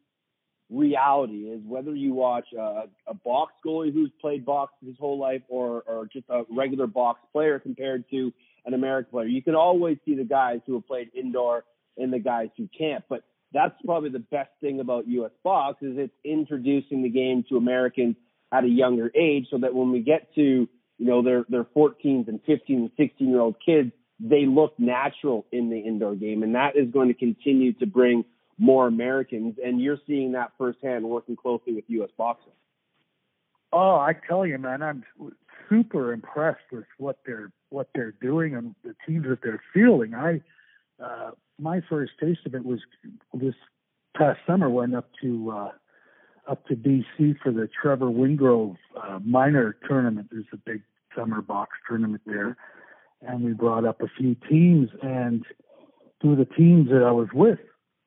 [0.70, 5.43] reality is whether you watch a, a box goalie who's played box his whole life
[5.49, 8.33] or or just a regular box player compared to
[8.64, 9.26] an American player.
[9.26, 11.64] You can always see the guys who have played indoor
[11.97, 13.05] and the guys who can't.
[13.09, 17.57] But that's probably the best thing about US Box is it's introducing the game to
[17.57, 18.16] Americans
[18.53, 20.68] at a younger age so that when we get to,
[21.03, 23.90] you know, they're, they're 14s and 15 and 16 year old kids,
[24.20, 28.24] they look natural in the indoor game and that is going to continue to bring
[28.57, 32.53] more Americans and you're seeing that firsthand working closely with US Boxing.
[33.72, 35.03] Oh, I tell you, man, I'm
[35.68, 40.14] super impressed with what they're what they're doing and the teams that they're fielding.
[40.14, 40.40] I
[41.03, 42.78] uh, my first taste of it was
[43.34, 43.55] this
[44.16, 44.70] past summer.
[44.70, 45.70] Went up to uh,
[46.48, 50.28] up to BC for the Trevor Wingrove uh, minor tournament.
[50.30, 50.82] There's a big
[51.16, 52.56] summer box tournament there,
[53.20, 54.88] and we brought up a few teams.
[55.02, 55.44] And
[56.22, 57.58] two of the teams that I was with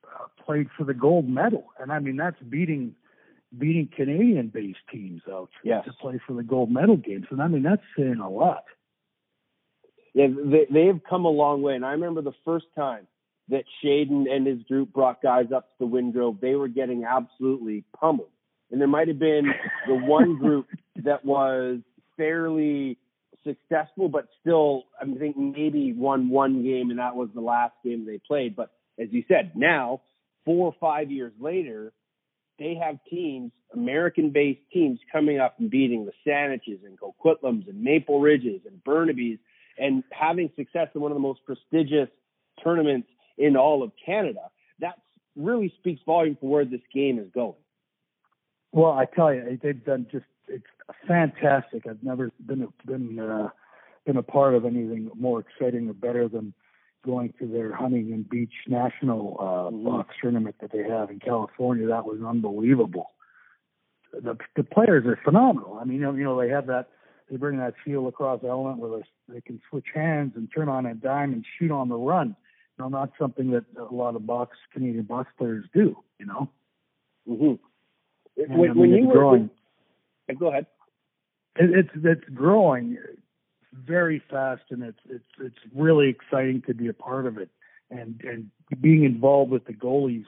[0.03, 1.65] uh, played for the gold medal.
[1.79, 2.95] And I mean that's beating
[3.57, 5.85] beating Canadian-based teams out yes.
[5.85, 7.27] to play for the gold medal games.
[7.29, 8.63] And I mean that's saying a lot.
[10.13, 11.75] Yeah, they they have come a long way.
[11.75, 13.07] And I remember the first time
[13.49, 17.83] that Shaden and his group brought guys up to the Wingrove, they were getting absolutely
[17.99, 18.29] pummeled.
[18.71, 19.53] And there might have been
[19.87, 20.67] the one group
[21.03, 21.79] that was
[22.17, 22.97] fairly
[23.45, 28.05] successful, but still, I think maybe won one game, and that was the last game
[28.05, 28.55] they played.
[28.55, 30.01] But as you said, now,
[30.45, 31.93] four or five years later,
[32.57, 38.19] they have teams, American-based teams, coming up and beating the Saaniches and Coquitlams and Maple
[38.19, 39.39] Ridges and Burnabys
[39.77, 42.09] and having success in one of the most prestigious
[42.63, 44.49] tournaments in all of Canada.
[44.79, 44.95] That
[45.35, 47.55] really speaks volume for where this game is going.
[48.71, 50.65] Well, I tell you, they've done just it's
[51.07, 51.87] fantastic.
[51.87, 53.49] I've never been been uh,
[54.05, 56.53] been a part of anything more exciting or better than
[57.05, 59.83] going to their Huntington Beach National uh, Mhm.
[59.85, 61.87] box tournament that they have in California.
[61.87, 63.11] That was unbelievable.
[64.13, 65.77] The the players are phenomenal.
[65.79, 66.89] I mean, you know, you know they have that
[67.29, 70.85] they bring that field across element where they, they can switch hands and turn on
[70.85, 72.35] a dime and shoot on the run.
[72.77, 75.97] You know, not something that a lot of box Canadian box players do.
[76.19, 76.49] You know,
[77.27, 77.53] Mm-hmm.
[78.41, 79.49] And, I When, mean, when you were, growing.
[80.33, 80.65] Go ahead.
[81.55, 82.97] it, it's it's growing
[83.73, 87.49] very fast and it's it's it's really exciting to be a part of it
[87.89, 88.49] and and
[88.81, 90.25] being involved with the goalies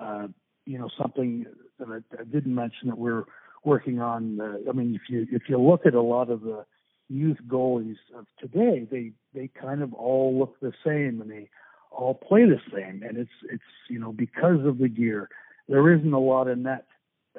[0.00, 0.28] uh
[0.64, 1.46] you know something
[1.78, 3.24] that I, I didn't mention that we're
[3.64, 6.64] working on uh, I mean if you if you look at a lot of the
[7.08, 11.48] youth goalies of today they they kind of all look the same and they
[11.90, 15.28] all play the same and it's it's you know because of the gear
[15.68, 16.86] there isn't a lot of net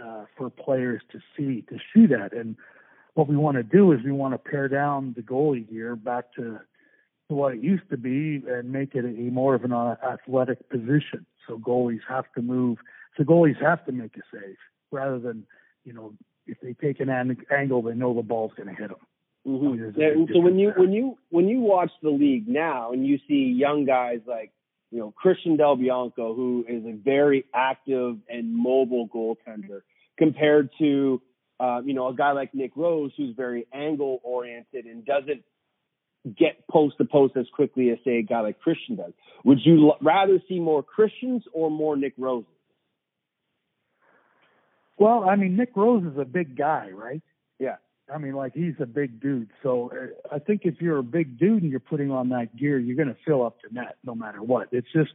[0.01, 2.55] uh for players to see to shoot at and
[3.17, 6.31] what we want to do is we want to pare down the goalie gear back
[6.35, 6.59] to,
[7.27, 11.25] to what it used to be and make it a more of an athletic position.
[11.47, 12.77] So goalies have to move.
[13.17, 14.57] So goalies have to make a save
[14.91, 15.47] rather than,
[15.83, 16.13] you know,
[16.45, 18.99] if they take an an- angle, they know the ball's going to hit them.
[19.47, 19.77] Mm-hmm.
[19.79, 20.79] there's a Yeah, so when you there.
[20.83, 24.51] when you when you watch the league now and you see young guys like
[24.91, 29.81] you know Christian Del Bianco, who is a very active and mobile goaltender,
[30.17, 31.21] compared to
[31.59, 35.43] uh, you know a guy like Nick Rose, who's very angle oriented and doesn't
[36.37, 39.13] get post to post as quickly as say a guy like Christian does.
[39.45, 42.49] Would you l- rather see more Christians or more Nick Roses?
[44.97, 47.21] Well, I mean, Nick Rose is a big guy, right?
[48.13, 49.49] I mean, like he's a big dude.
[49.61, 52.79] So uh, I think if you're a big dude and you're putting on that gear,
[52.79, 54.69] you're going to fill up the net no matter what.
[54.71, 55.13] It's just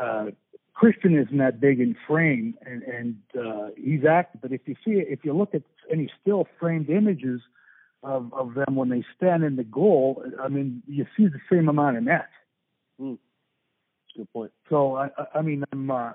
[0.00, 0.26] uh,
[0.74, 4.40] Christian isn't that big in frame, and and uh, he's active.
[4.40, 7.40] But if you see, if you look at any still framed images
[8.02, 11.68] of of them when they stand in the goal, I mean, you see the same
[11.68, 12.28] amount of net.
[14.16, 14.52] Good point.
[14.68, 16.12] So I, I- mean, I'm, uh,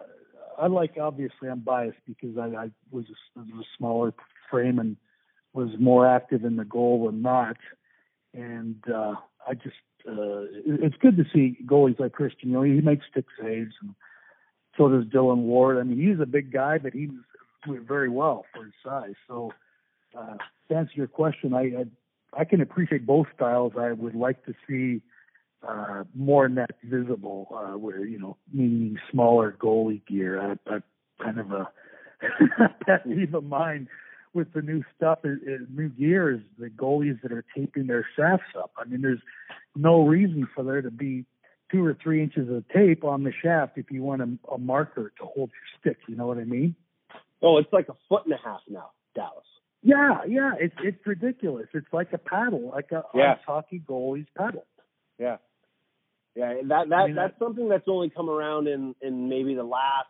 [0.57, 4.13] I like obviously I'm biased because I, I was a, was a smaller
[4.49, 4.97] frame and
[5.57, 7.57] was more active in the goal than not,
[8.35, 9.15] and uh,
[9.47, 9.75] I just,
[10.07, 10.45] uh,
[10.83, 12.49] it's good to see goalies like Christian.
[12.49, 13.95] You know, he makes stick saves, and
[14.77, 15.79] so does Dillon Ward.
[15.79, 17.09] I mean, he's a big guy, but he's
[17.65, 19.15] doing very well for his size.
[19.27, 19.51] So
[20.15, 20.35] uh,
[20.69, 21.85] to answer your question, I, I
[22.41, 23.73] I can appreciate both styles.
[23.79, 25.01] I would like to see
[25.67, 30.39] uh, more net visible, uh, where you know, meaning smaller goalie gear.
[30.39, 30.79] I, I
[31.23, 31.67] kind of a
[32.85, 33.87] pet peeve of mine
[34.33, 38.71] with the new stuff, new gear is the goalies that are taping their shafts up.
[38.77, 39.21] I mean, there's
[39.75, 41.25] no reason for there to be
[41.71, 45.11] two or three inches of tape on the shaft if you want a, a marker
[45.19, 45.97] to hold your stick.
[46.07, 46.75] You know what I mean?
[47.41, 49.45] Oh, it's like a foot and a half now, Dallas.
[49.83, 50.53] Yeah, yeah.
[50.59, 51.67] It's it's ridiculous.
[51.73, 53.33] It's like a paddle, like a Yeah.
[53.33, 54.65] ice hockey goalie's paddle.
[55.19, 55.37] Yeah.
[56.35, 59.63] Yeah, that that I mean, that's something that's only come around in in maybe the
[59.63, 60.07] last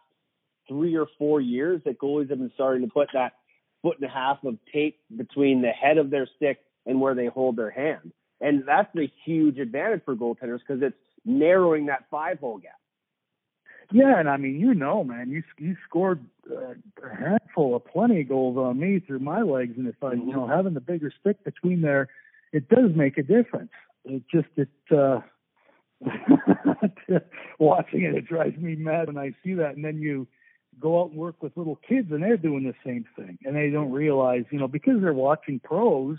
[0.68, 3.34] three or four years that goalies have been starting to put that
[3.82, 7.28] foot and a half of tape between the head of their stick and where they
[7.28, 8.12] hold their hand,
[8.42, 12.74] and that's a huge advantage for goaltenders because it's narrowing that five hole gap.
[13.92, 16.74] Yeah, and I mean, you know, man, you you scored uh,
[17.04, 20.34] a handful of plenty of goals on me through my legs, and if I, you
[20.34, 22.10] know, having the bigger stick between there,
[22.52, 23.72] it does make a difference.
[24.04, 25.22] It just it uh
[27.60, 30.28] watching it, it drives me mad when I see that, and then you
[30.80, 33.70] go out and work with little kids, and they're doing the same thing, and they
[33.70, 36.18] don't realize, you know, because they're watching pros,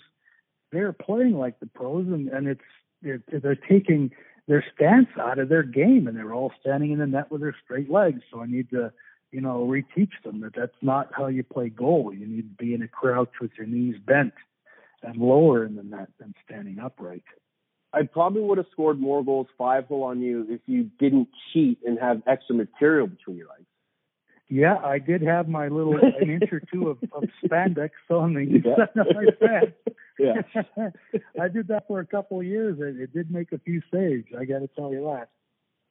[0.72, 2.60] they're playing like the pros, and and it's
[3.02, 4.10] they're, they're taking
[4.48, 7.54] their stance out of their game and they're all standing in the net with their
[7.64, 8.22] straight legs.
[8.32, 8.92] So I need to,
[9.30, 12.12] you know, reteach them that that's not how you play goal.
[12.12, 14.32] You need to be in a crouch with your knees bent
[15.02, 17.22] and lower in the net than standing upright.
[17.92, 21.78] I probably would have scored more goals five hole on you if you didn't cheat
[21.86, 23.67] and have extra material between your legs.
[24.50, 28.62] Yeah, I did have my little an inch or two of, of spandex on the
[28.64, 29.76] side of my pants.
[30.20, 30.42] Yeah.
[31.40, 32.76] I did that for a couple of years.
[32.80, 34.24] It, it did make a few saves.
[34.36, 35.28] I got to tell you that.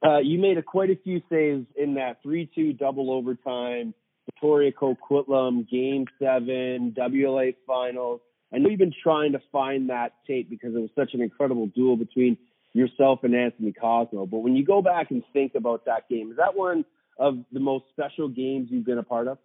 [0.05, 3.93] Uh, you made a, quite a few saves in that 3-2 double overtime,
[4.26, 8.20] Victoria Coquitlam, Game 7, WLA Finals.
[8.53, 11.68] I know you've been trying to find that tape because it was such an incredible
[11.68, 12.38] duel between
[12.74, 14.26] yourself and Anthony Cosmo.
[14.26, 16.84] But when you go back and think about that game, is that one
[17.20, 19.38] of the most special games you've been a part of?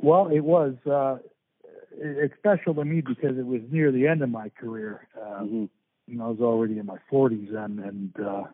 [0.00, 0.74] Well, it was.
[0.90, 1.18] Uh,
[1.92, 5.08] it's special to me because it was near the end of my career.
[5.20, 5.64] Um, Mm-hmm.
[6.06, 8.44] you know, I was already in my 40s then, and uh,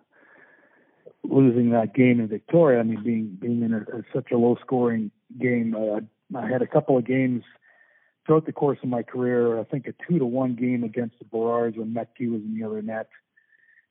[1.22, 2.80] losing that game in Victoria.
[2.80, 5.10] I mean, being being in a, a, such a low scoring
[5.40, 5.74] game.
[5.74, 6.00] Uh,
[6.36, 7.44] I had a couple of games
[8.26, 9.58] throughout the course of my career.
[9.58, 12.66] I think a two to one game against the Burrards when Metke was in the
[12.66, 13.08] other net,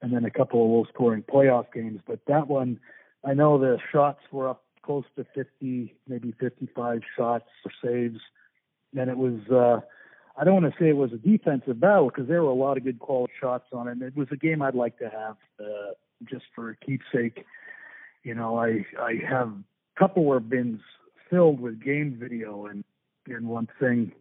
[0.01, 2.01] and then a couple of low scoring playoff games.
[2.05, 2.79] But that one,
[3.25, 8.19] I know the shots were up close to 50, maybe 55 shots or saves.
[8.97, 9.81] And it was, uh,
[10.39, 12.77] I don't want to say it was a defensive battle because there were a lot
[12.77, 13.93] of good quality shots on it.
[13.93, 15.93] And it was a game I'd like to have uh,
[16.29, 17.45] just for a keepsake.
[18.23, 19.53] You know, I I have
[19.99, 20.81] Tupperware bins
[21.29, 22.83] filled with game video, and
[23.27, 24.11] and one thing,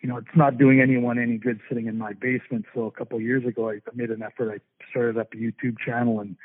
[0.00, 2.64] you know, it's not doing anyone any good sitting in my basement.
[2.74, 4.50] So a couple of years ago, I made an effort.
[4.50, 6.36] I started up a YouTube channel and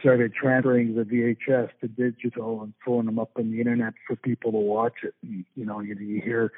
[0.00, 4.52] started transferring the VHS to digital and throwing them up on the internet for people
[4.52, 5.14] to watch it.
[5.22, 6.52] And, you know, you, you hear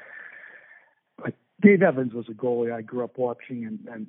[1.23, 4.07] like Dave Evans was a goalie I grew up watching, and, and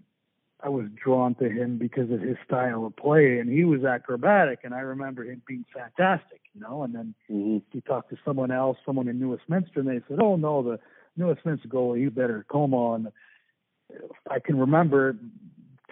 [0.62, 4.60] I was drawn to him because of his style of play, and he was acrobatic,
[4.64, 6.82] and I remember him being fantastic, you know.
[6.82, 7.58] And then Mm-hmm.
[7.72, 10.78] he talked to someone else, someone in New Westminster, and they said, "Oh no, the
[11.16, 13.08] New Westminster goalie, he's better Como." And
[14.30, 15.16] I can remember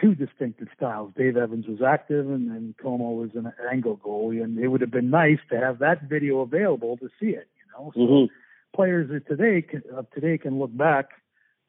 [0.01, 1.13] two distinctive styles.
[1.17, 4.91] Dave Evans was active, and then Como was an angle goalie, and it would have
[4.91, 7.93] been nice to have that video available to see it, you know.
[7.95, 8.35] So Mm-hmm.
[8.75, 11.11] players of today can, of today can look back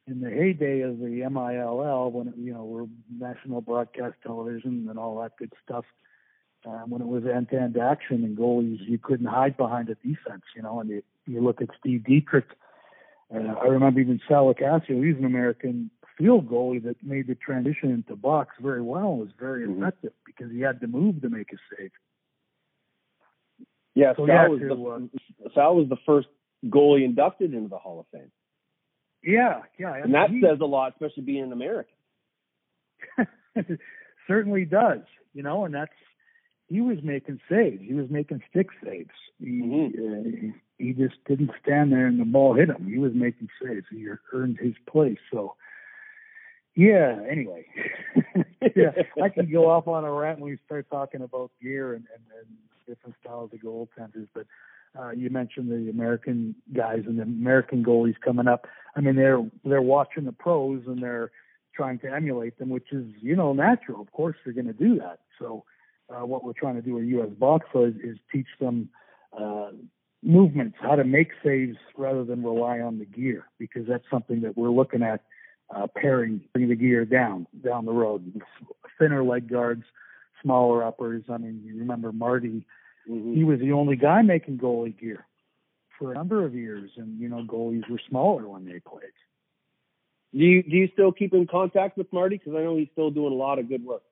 [0.07, 4.97] in the heyday of the MILL when it, you know we're national broadcast television and
[4.97, 5.85] all that good stuff.
[6.65, 10.61] Um, when it was end-to-end action and goalies, you couldn't hide behind a defense, you
[10.61, 10.79] know.
[10.79, 12.45] And you, you look at Steve Dietrich.
[13.33, 15.03] Uh, I remember even Sal LoCascio.
[15.03, 15.89] He's an American
[16.21, 19.77] field goalie that made the transition into box very well was very Mhm.
[19.77, 21.91] effective because he had to move to make a save.
[23.95, 25.09] Yeah, So Sal yeah, was to,
[25.43, 26.27] the Sal was the first
[26.65, 28.31] goalie inducted into the Hall of Fame,
[29.23, 31.95] Yeah, yeah, and that he- says a lot, especially being an American.
[34.27, 35.01] certainly does,
[35.33, 35.91] you know, and that's
[36.67, 37.81] he was making saves.
[37.81, 39.09] He was making stick saves.
[39.39, 39.61] He
[39.97, 42.87] uh, he just didn't stand there and the ball hit him.
[42.87, 43.85] He was making saves.
[43.89, 45.19] He earned his place.
[45.33, 45.55] So
[46.75, 47.19] yeah.
[47.29, 47.65] Anyway,
[48.75, 48.91] yeah,
[49.21, 52.23] I can go off on a rant when we start talking about gear and, and,
[52.39, 52.47] and
[52.87, 54.45] different styles of goaltenders, but.
[54.99, 58.67] Uh, you mentioned the American guys and the American goalies coming up.
[58.93, 61.31] I mean, they're they're watching the pros and they're
[61.73, 64.01] trying to emulate them, which is you know natural.
[64.01, 65.19] Of course, they're going to do that.
[65.39, 65.63] So,
[66.09, 67.29] uh, what we're trying to do at U.S.
[67.29, 68.89] Boxla is, is teach them
[69.37, 69.71] uh,
[70.23, 74.57] movements, how to make saves rather than rely on the gear, because that's something that
[74.57, 75.21] we're looking at
[75.75, 78.41] uh, pairing, bring the gear down down the road.
[78.99, 79.83] Thinner leg guards,
[80.41, 81.23] smaller uppers.
[81.29, 82.65] I mean, you remember Marty
[83.09, 83.35] Mhm.
[83.35, 85.25] he was the only guy making goalie gear
[85.97, 89.11] for a number of years, and you know goalies were smaller when they played.
[90.33, 92.37] Do you do you still keep in contact with Marty?
[92.37, 94.03] Because I know he's still doing a lot of good work.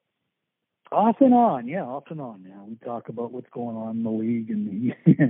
[0.91, 2.43] Off and on, yeah, off and on.
[2.47, 5.23] Yeah, we talk about what's going on in the league, and he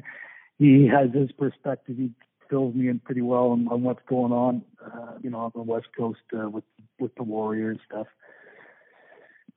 [0.58, 1.98] he has his perspective.
[1.98, 2.12] He
[2.50, 5.62] fills me in pretty well on, on what's going on, uh, you know, on the
[5.62, 6.64] West Coast uh, with
[7.00, 8.08] with the Warriors stuff.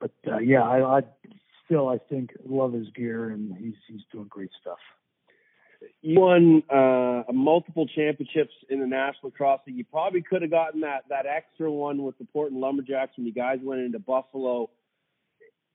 [0.00, 1.00] But uh, yeah, I, I
[1.64, 4.78] still I think love his gear, and he's he's doing great stuff.
[6.00, 9.76] You won uh, multiple championships in the National Lacrosse League.
[9.76, 13.32] You probably could have gotten that that extra one with the Portland LumberJax when you
[13.32, 14.70] guys went into Buffalo.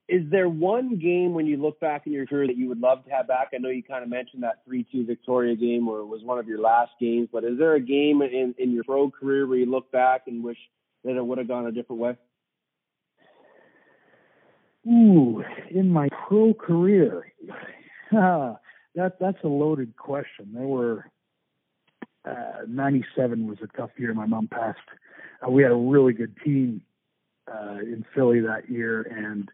[0.08, 3.04] Is there one game when you look back in your career that you would love
[3.04, 3.50] to have back?
[3.54, 6.48] I know you kind of mentioned that three-two Victoria game, where it was one of
[6.48, 7.28] your last games.
[7.30, 10.42] But is there a game in in your pro career where you look back and
[10.42, 10.56] wish
[11.04, 12.16] that it would have gone a different way?
[14.86, 17.30] Ooh, in my pro career,
[18.10, 18.58] that
[18.94, 20.52] that's a loaded question.
[20.54, 21.04] There were
[22.24, 24.14] uh, '97 was a tough year.
[24.14, 24.78] My mom passed.
[25.46, 26.80] Uh, we had a really good team
[27.46, 29.50] uh, in Philly that year, and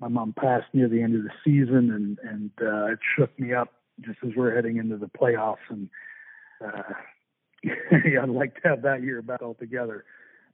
[0.00, 3.52] my mom passed near the end of the season, and and uh, it shook me
[3.52, 5.56] up just as we're heading into the playoffs.
[5.68, 5.88] And
[6.64, 6.82] uh,
[7.62, 10.04] yeah, I'd like to have that year back altogether,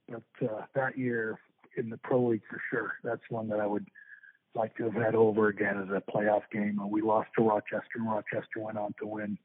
[0.07, 1.39] but uh, that year
[1.77, 2.93] in the pro league for sure.
[3.03, 3.87] That's one that I would
[4.55, 6.79] like to have had over again as a playoff game.
[6.79, 9.37] Uh, we lost to Rochester, and Rochester went on to win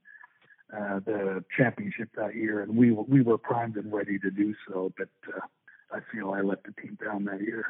[0.76, 4.92] uh, the championship that year, and we we were primed and ready to do so.
[4.96, 5.40] But uh,
[5.92, 7.66] I feel I let the team down that year.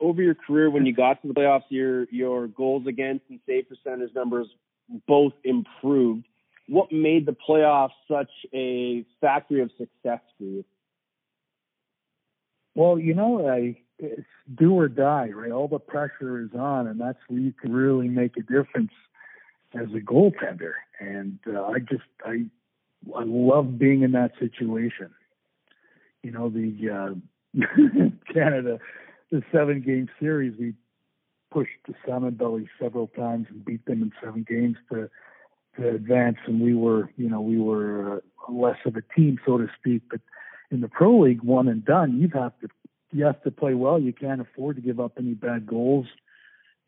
[0.00, 3.68] Over your career when you got to the playoffs, your your goals against and save
[3.68, 4.46] percentage numbers
[5.06, 6.26] both improved.
[6.68, 10.64] What made the playoffs such a factory of success for you?
[12.74, 15.52] Well, you know, I it's do or die, right?
[15.52, 18.92] All the pressure is on, and that's where you can really make a difference
[19.74, 20.72] as a goaltender.
[20.98, 22.44] And uh, I just I
[23.14, 25.10] I love being in that situation.
[26.22, 27.62] You know, the uh,
[28.32, 28.78] Canada,
[29.30, 30.74] the seven game series, we
[31.50, 35.08] pushed the Salmon Belly several times and beat them in seven games to
[35.76, 39.56] to advance, and we were, you know, we were uh, less of a team, so
[39.56, 40.02] to speak.
[40.10, 40.20] But
[40.70, 42.68] in the pro league, one and done, you have to
[43.12, 43.98] you have to play well.
[43.98, 46.06] You can't afford to give up any bad goals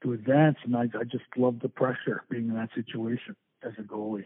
[0.02, 3.82] to advance, and I, I just love the pressure being in that situation as a
[3.82, 4.24] goalie.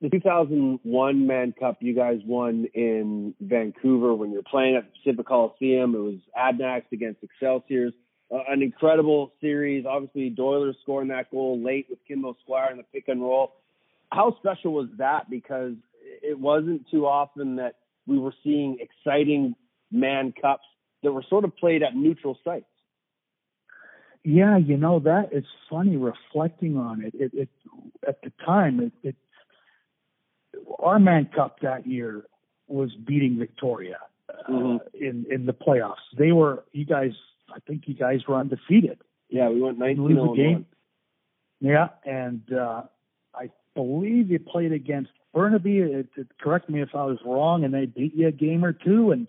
[0.00, 5.26] The 2001 Mann Cup you guys won in Vancouver when you're playing at the Pacific
[5.26, 5.94] Coliseum.
[5.94, 7.92] It was Adanacs against Excelsiors.
[8.32, 9.86] Uh, an incredible series.
[9.86, 13.54] Obviously, Doylers scoring that goal late with Kimbo Squire in the pick and roll.
[14.12, 15.28] How special was that?
[15.28, 15.74] Because
[16.22, 17.76] it wasn't too often that
[18.06, 19.56] we were seeing exciting
[19.90, 20.64] Mann Cups
[21.02, 22.66] that were sort of played at neutral sites.
[24.24, 27.14] Yeah, you know that it's funny reflecting on it.
[27.14, 27.48] It, it
[28.06, 29.16] at the time it, it
[30.78, 32.24] our Mann Cup that year
[32.66, 33.98] was beating Victoria
[34.28, 34.80] uh, Mhm.
[34.94, 36.04] in in the playoffs.
[36.16, 37.12] They were you guys.
[37.54, 38.98] I think you guys were undefeated.
[39.30, 40.66] Yeah, we went Didn't 19 lose a game.
[41.60, 42.82] Yeah, and uh,
[43.34, 45.78] I believe you played against Burnaby.
[45.78, 48.72] It, it, correct me if I was wrong, and they beat you a game or
[48.72, 49.26] two, and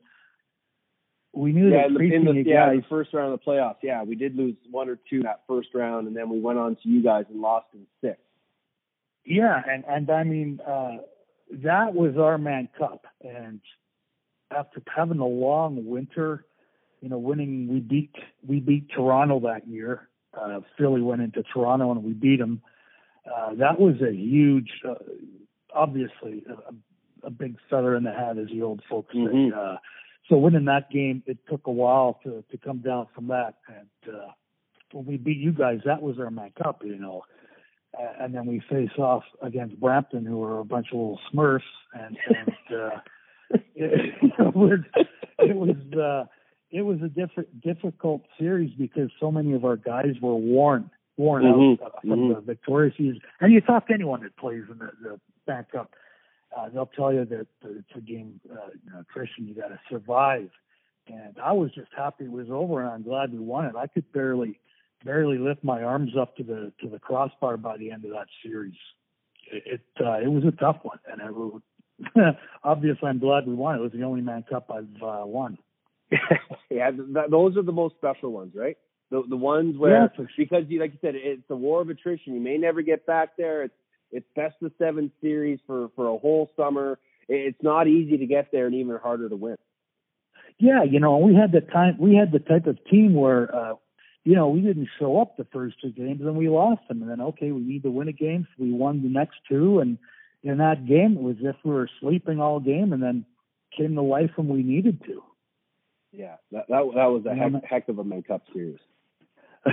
[1.34, 2.82] we knew Yeah, that in the, in the, you yeah, guys.
[2.82, 3.78] the first round of the playoffs.
[3.84, 6.76] Yeah, we did lose one or two that first round, and then we went on
[6.76, 8.20] to you guys and lost in six.
[9.26, 10.98] Yeah, and and I mean uh,
[11.52, 13.60] that was our Mann Cup, and
[14.56, 16.46] after having a long winter,
[17.02, 18.14] you know, winning we beat
[18.48, 20.10] we beat Toronto that year.
[20.34, 22.62] Uh, Philly went into Toronto and we beat them.
[23.26, 24.94] Uh, that was a huge, uh,
[25.74, 29.20] obviously a, a big feather in the hat, as the old folks say.
[29.20, 29.54] Mhm.
[29.56, 29.78] Uh,
[30.30, 34.16] so winning that game, it took a while to to come down from that, and
[34.16, 34.32] uh,
[34.92, 37.24] when we beat you guys, that was our Mann Cup, you know.
[37.98, 41.62] Uh, and then we face off against Brampton, who were a bunch of little Smurfs,
[41.94, 43.00] and and uh,
[43.76, 44.80] it, it was
[45.40, 46.26] it was uh,
[46.72, 51.44] it was a different difficult series because so many of our guys were worn worn
[51.44, 52.36] Mhm, out from mhm.
[52.36, 53.20] the Victoria season.
[53.42, 55.94] And you talk to anyone that plays in the, the back up,
[56.56, 59.80] uh, they'll tell you that it's a game, uh, you know, Christian, you got to
[59.90, 60.50] survive.
[61.08, 63.76] And I was just happy it was over, and I'm glad we won it.
[63.76, 64.60] I could barely
[65.04, 68.28] barely lift my arms up to the to the crossbar by the end of that
[68.44, 68.76] series.
[69.52, 71.62] It it, uh, it was a tough one, and it was,
[72.64, 73.76] obviously I'm glad we won.
[73.76, 75.58] It was the only Mann Cup I've uh, won.
[76.70, 78.78] yeah, th- th- those are the most special ones, right?
[79.12, 82.34] The the ones where Yeah, because you like you said, it's a war of attrition.
[82.34, 83.64] You may never get back there.
[83.64, 83.74] It's
[84.12, 87.00] it's best of seven series for for a whole summer.
[87.28, 89.58] It's not easy to get there, and even harder to win.
[90.58, 91.98] Yeah, you know, we had the time.
[92.00, 93.74] We had the type of team where, uh,
[94.26, 97.10] you know, we didn't show up the first two games and we lost them, and
[97.10, 98.48] then okay, we need to win a game.
[98.50, 99.98] So we won the next two, and
[100.44, 103.26] in that game, it was as if we were sleeping all game, and then
[103.76, 105.24] came to life when we needed to.
[106.12, 108.80] Yeah, that that, that was a heck, heck of a Mann Cup series.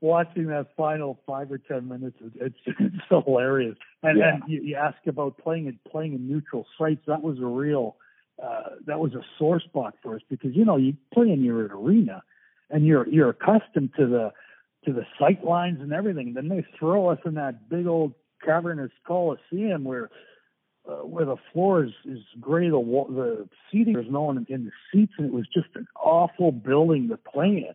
[0.00, 3.76] Watching that final five or ten minutes, it's it's hilarious.
[4.02, 4.34] And Yeah.
[4.34, 7.02] and you, you ask about playing it playing in neutral sites.
[7.06, 7.96] That was a real
[8.42, 11.66] uh, that was a sore spot for us because you know you play in your
[11.76, 12.22] arena
[12.70, 14.32] and you're you're accustomed to the
[14.84, 16.34] to the sight lines and everything.
[16.34, 18.14] Then they throw us in that big old
[18.44, 20.10] cavernous coliseum where
[20.88, 24.70] uh, where the floor is, is gray, the the seating there's no one in the
[24.92, 27.74] seats, and it was just an awful building to play in.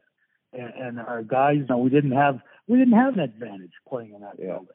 [0.59, 4.13] And, and our guys, you know, we didn't have we didn't have an advantage playing
[4.13, 4.53] in that Yeah.
[4.53, 4.67] building.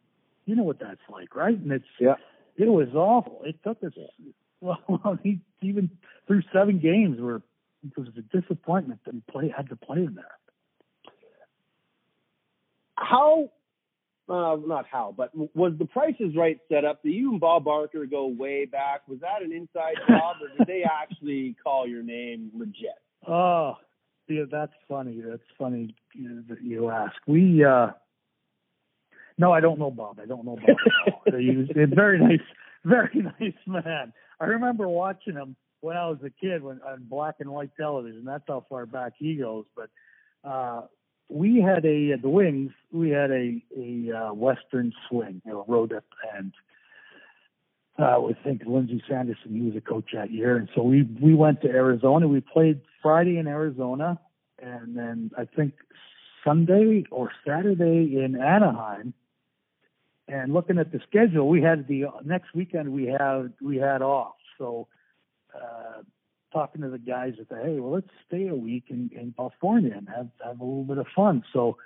[0.47, 1.56] You know what that's like, right?
[1.56, 2.16] And it's Yeah.
[2.56, 3.42] it was awful.
[3.44, 3.92] It took us
[4.60, 5.90] well, he, even
[6.26, 7.42] through seven games, where
[7.85, 10.24] it was a disappointment that we play had to play in there.
[12.97, 13.51] How,
[14.28, 17.02] uh, not how, but was the prices right set up?
[17.02, 19.09] Did you and Bob Barker go way back?
[19.09, 22.98] Was that an inside job, or did they actually call your name legit?
[23.27, 23.77] Oh,
[24.28, 25.20] yeah, that's funny.
[25.27, 25.94] That's funny
[26.48, 27.15] that you ask.
[27.27, 27.89] We, uh,
[29.39, 30.20] no, I don't know Bob.
[30.23, 30.77] I don't know Bob.
[31.39, 32.47] he was a very nice,
[32.85, 34.12] very nice man.
[34.39, 38.24] I remember watching him when I was a kid when on black and white television.
[38.24, 39.65] That's how far back he goes.
[39.74, 39.90] But
[40.48, 40.82] uh,
[41.28, 42.73] we had a the Wings.
[42.93, 46.05] We had a a uh, Western swing, you know, road up
[46.35, 46.52] and
[48.01, 50.57] uh, I think Lindsey Sanderson, he was a coach that year.
[50.57, 52.27] And so we, we went to Arizona.
[52.28, 54.19] We played Friday in Arizona
[54.62, 55.74] and then I think
[56.44, 59.15] Sunday or Saturday in Anaheim.
[60.28, 64.36] And looking at the schedule, we had the next weekend we had, we had off.
[64.59, 64.86] So,
[65.55, 66.02] uh,
[66.52, 69.94] talking to the guys at the, Hey, well, let's stay a week in, in California
[69.97, 71.44] and have, have a little bit of fun.
[71.52, 71.77] So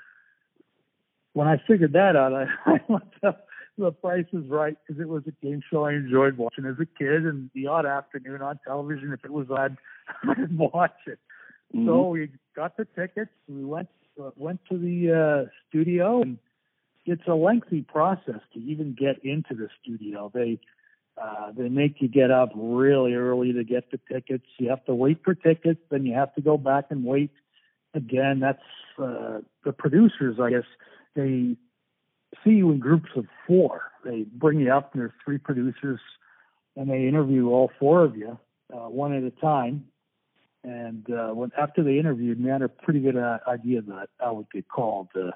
[1.33, 3.47] when I figured that out, I, I looked up
[3.77, 6.87] The Price is Right because it was a game show I enjoyed watching as a
[6.87, 9.77] kid, and the odd afternoon on television, if it was on,
[10.29, 11.19] I'd watch it.
[11.75, 11.87] Mm-hmm.
[11.87, 13.33] So we got the tickets.
[13.49, 13.89] We went
[14.21, 16.39] uh, went to the uh, studio, and
[17.05, 20.31] it's a lengthy process to even get into the studio.
[20.33, 20.61] They
[21.21, 24.47] uh, they make you get up really early to get the tickets.
[24.59, 27.31] You have to wait for tickets, then you have to go back and wait
[27.95, 28.41] again.
[28.41, 28.59] That's
[28.99, 30.65] uh, the producers, I guess.
[31.15, 31.57] They
[32.43, 33.83] see you in groups of four.
[34.05, 36.01] They bring you up, and there's three producers,
[36.77, 38.39] and they interview all four of you,
[38.73, 39.85] uh, one at a time.
[40.65, 44.09] And uh, when after they interviewed me, I had a pretty good uh, idea that
[44.19, 45.09] I would get called.
[45.15, 45.31] Uh,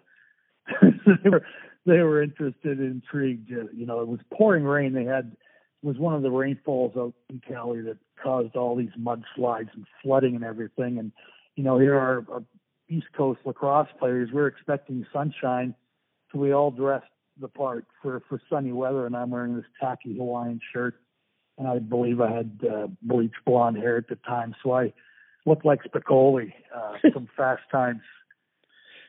[0.83, 1.45] they were
[1.87, 3.53] they were interested, intrigued.
[3.53, 4.93] Uh, you know, it was pouring rain.
[4.93, 5.37] They had
[5.83, 10.35] was one of the rainfalls out in Cali that caused all these mudslides and flooding
[10.35, 10.99] and everything.
[10.99, 11.13] And
[11.57, 12.43] you know, here are our
[12.89, 14.31] East Coast lacrosse players.
[14.33, 15.75] We're expecting sunshine,
[16.33, 17.07] so we all dressed
[17.41, 19.07] the part for for sunny weather.
[19.07, 21.01] And I'm wearing this tacky Hawaiian shirt,
[21.59, 24.93] and I believe I had uh, bleached blonde hair at the time, so I
[25.47, 28.03] looked like Spicoli uh, from Fast Times.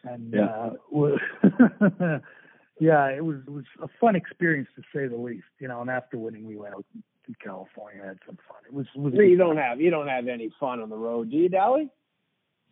[0.03, 0.71] And Yeah.
[0.93, 2.19] uh,
[2.79, 5.45] yeah, it was it was a fun experience to say the least.
[5.59, 8.57] You know, and after winning, we went out to California, had some fun.
[8.67, 10.97] It was, it was a You don't have you don't have any fun on the
[10.97, 11.89] road, do you, Dally?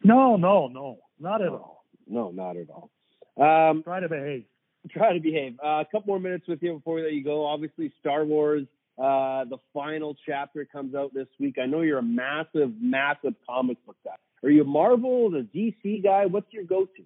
[0.03, 1.83] No, no, no, not at all.
[2.07, 2.89] No, not at all.
[3.37, 4.45] Um, Try to behave.
[4.91, 5.57] try to behave.
[5.63, 7.45] Uh, a couple more minutes with you before we let you go.
[7.45, 8.65] Obviously, Star Wars,
[8.97, 11.57] uh, the final chapter comes out this week.
[11.61, 14.15] I know you're a massive, massive comic book guy.
[14.43, 16.25] Are you a Marvel, the DC guy?
[16.27, 17.03] What's your go-to?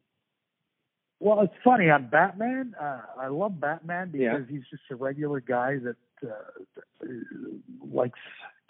[1.22, 1.92] Well, it's funny.
[1.92, 2.74] I'm Batman.
[2.82, 4.46] Uh, I love Batman because Yeah.
[4.50, 5.96] he's just a regular guy that
[6.28, 7.06] uh,
[7.94, 8.18] likes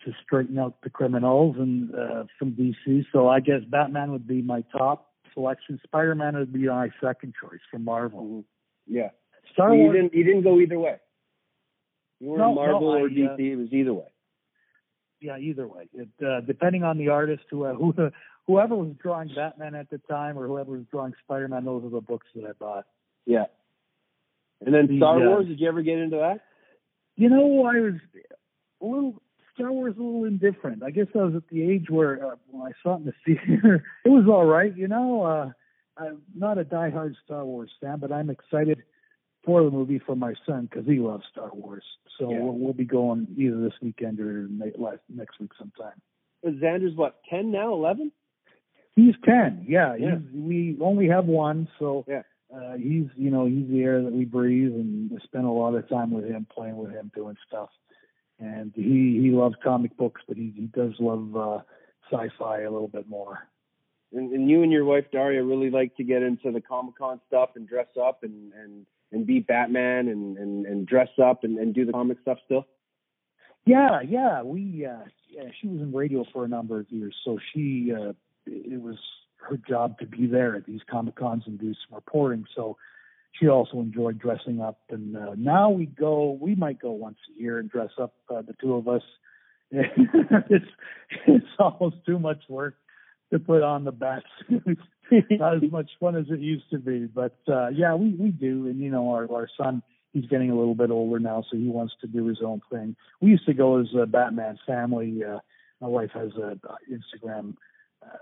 [0.03, 3.05] to straighten out the criminals and uh, from DC.
[3.13, 5.79] So I guess Batman would be my top selection.
[5.85, 8.43] Spider-Man would be my second choice from Marvel.
[8.85, 9.11] Yeah,
[9.53, 9.95] Star you Wars.
[9.95, 10.97] didn't you didn't go either way.
[12.19, 13.39] You weren't No, Marvel no, I, or uh, DC.
[13.39, 14.07] it was either way.
[15.21, 15.87] Yeah, either way.
[15.93, 17.93] It, uh, depending on the artist, who, who
[18.47, 22.01] whoever was drawing Batman at the time or whoever was drawing Spider-Man, those are the
[22.01, 22.85] books that I bought.
[23.25, 23.45] Yeah.
[24.65, 25.47] And then Star uh, Wars.
[25.47, 26.41] Did you ever get into that?
[27.15, 27.93] You know, I was
[28.81, 29.21] a little
[29.55, 30.83] Star Wars a little indifferent.
[30.83, 33.13] I guess I was at the age where uh, when I saw it in the
[33.25, 34.75] theater, it was all right.
[34.75, 35.51] You know, uh,
[35.97, 38.83] I'm not a diehard Star Wars fan, but I'm excited
[39.43, 41.83] for the movie for my son because he loves Star Wars.
[42.19, 42.39] So Yeah.
[42.39, 44.47] we'll, we'll be going either this weekend or
[45.09, 45.99] next week sometime.
[46.45, 48.11] Xander's what ten now, eleven?
[48.95, 49.65] He's ten.
[49.67, 50.17] Yeah, Yeah.
[50.17, 52.23] He's, we only have one, so Yeah.
[52.53, 55.75] uh, he's you know he's the air that we breathe, and we spend a lot
[55.75, 57.69] of time with him, playing with him, doing stuff.
[58.39, 61.59] And he he loves comic books, but he he does love uh,
[62.11, 63.47] sci-fi a little bit more.
[64.13, 67.21] And, and you and your wife Daria really like to get into the Comic Con
[67.27, 71.57] stuff and dress up and and and be Batman and and, and dress up and,
[71.57, 72.65] and do the comic stuff still.
[73.65, 74.41] Yeah, yeah.
[74.41, 78.11] We uh yeah, she was in radio for a number of years, so she uh
[78.45, 78.97] it was
[79.49, 82.45] her job to be there at these comic cons and do some reporting.
[82.55, 82.77] So
[83.39, 87.41] she also enjoyed dressing up and uh now we go we might go once a
[87.41, 89.01] year and dress up uh, the two of us.
[89.71, 90.65] it's
[91.27, 92.75] it's almost too much work
[93.31, 94.79] to put on the bat suit.
[95.31, 97.05] Not as much fun as it used to be.
[97.05, 99.81] But uh yeah, we we do and you know our our son
[100.13, 102.95] he's getting a little bit older now, so he wants to do his own thing.
[103.21, 105.23] We used to go as a Batman family.
[105.23, 105.39] Uh,
[105.79, 107.55] my wife has a uh, Instagram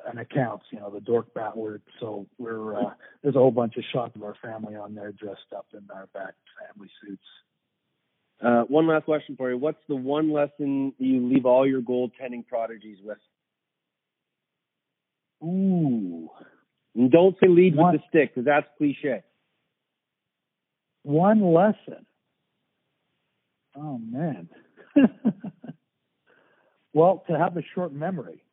[0.08, 1.82] an account, you know, the Dork Batward.
[2.00, 5.54] So we're uh, there's a whole bunch of shots of our family on there dressed
[5.56, 6.36] up in our Bat
[6.74, 7.24] family suits.
[8.42, 9.58] Uh, one last question for you.
[9.58, 13.18] What's the one lesson you leave all your goaltending prodigies with?
[15.44, 16.30] Ooh,
[16.96, 19.24] And don't say lead One- with the stick because that's cliche.
[21.04, 22.06] one lesson.
[23.76, 24.50] Oh man.
[26.94, 28.44] well, to have a short memory.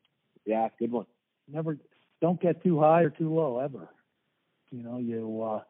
[0.44, 1.06] Yeah, good one.
[1.48, 1.78] Never
[2.20, 3.88] don't get too high or too low ever.
[4.70, 5.62] You know, you uh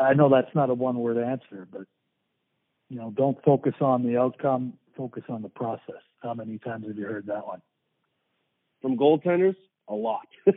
[0.00, 1.82] I know that's not a one word answer, but
[2.88, 6.02] you know, don't focus on the outcome, focus on the process.
[6.22, 7.60] How many times have you heard that one?
[8.80, 9.56] From goaltenders,
[9.88, 10.26] a lot.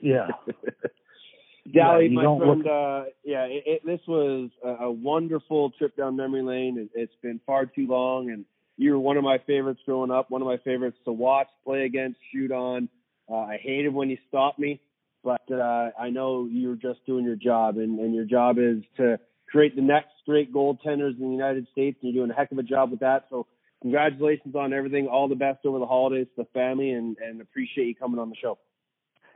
[0.00, 0.28] Yeah.
[1.72, 6.16] Dally, you my friend, uh, yeah, it, it, this was a, a wonderful trip down
[6.16, 6.78] memory lane.
[6.78, 8.44] It, it's been far too long, and
[8.76, 11.84] you were one of my favorites growing up, one of my favorites to watch, play
[11.84, 12.88] against, shoot on.
[13.30, 14.80] Uh, I hated when you stopped me,
[15.22, 19.18] but uh, I know you're just doing your job, and, and your job is to
[19.50, 22.58] create the next great goaltenders in the United States, and you're doing a heck of
[22.58, 23.26] a job with that.
[23.30, 23.46] So,
[23.82, 25.06] congratulations on everything.
[25.06, 28.30] All the best over the holidays to the family, and, and appreciate you coming on
[28.30, 28.58] the show.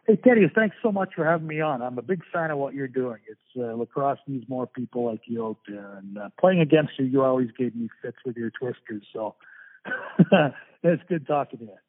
[0.06, 1.80] Hey, Teddy, thanks so much for having me on.
[1.80, 3.20] I'm a big fan of what you're doing.
[3.26, 5.96] It's uh, lacrosse needs more people like you out there.
[5.96, 9.02] And uh, playing against you, you always gave me fits with your twisters.
[9.14, 9.34] So
[10.82, 11.83] it's good talking to you.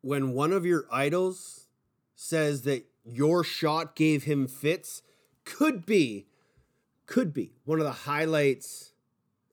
[0.00, 1.68] When one of your idols
[2.14, 5.02] says that your shot gave him fits,
[5.44, 6.26] could be,
[7.06, 8.92] could be one of the highlights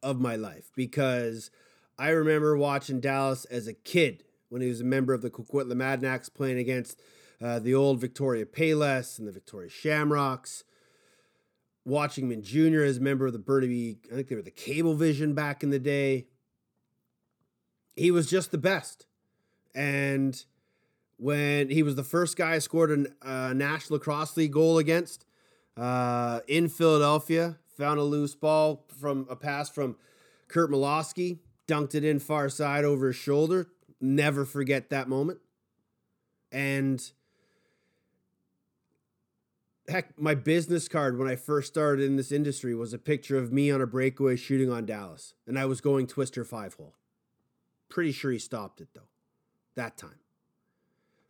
[0.04, 1.50] of my life because
[1.98, 5.78] I remember watching Dallas as a kid when he was a member of the Coquitlam
[5.78, 7.02] Adanacs playing against
[7.42, 10.64] uh, the old Victoria Payless and the Victoria Shamrocks.
[11.86, 14.50] Watching him in junior as a member of the Burnaby, I think they were the
[14.50, 16.26] Cablevision back in the day.
[17.96, 19.06] He was just the best.
[19.76, 20.42] And
[21.18, 25.26] when he was the first guy scored a uh, National Lacrosse League goal against
[25.78, 29.98] uh, in Philadelphia, found a loose ball from a pass from
[30.48, 33.68] Curt Malawsky, dunked it in far side over his shoulder.
[34.00, 35.40] Never forget that moment.
[36.52, 37.12] And
[39.88, 43.52] heck, my business card when I first started in this industry was a picture of
[43.52, 46.96] me on a breakaway shooting on Dallas, and I was going twister five hole.
[47.90, 49.10] Pretty sure he stopped it though,
[49.76, 50.20] that time.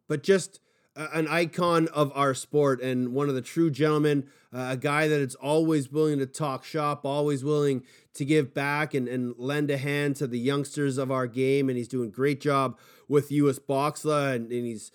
[0.08, 0.60] But just
[0.96, 5.20] an icon of our sport and one of the true gentlemen, uh, a guy that
[5.20, 9.78] is always willing to talk shop, always willing to give back and, and lend a
[9.78, 11.68] hand to the youngsters of our game.
[11.68, 12.78] And he's doing a great job
[13.10, 14.92] with US Boxla and, and he's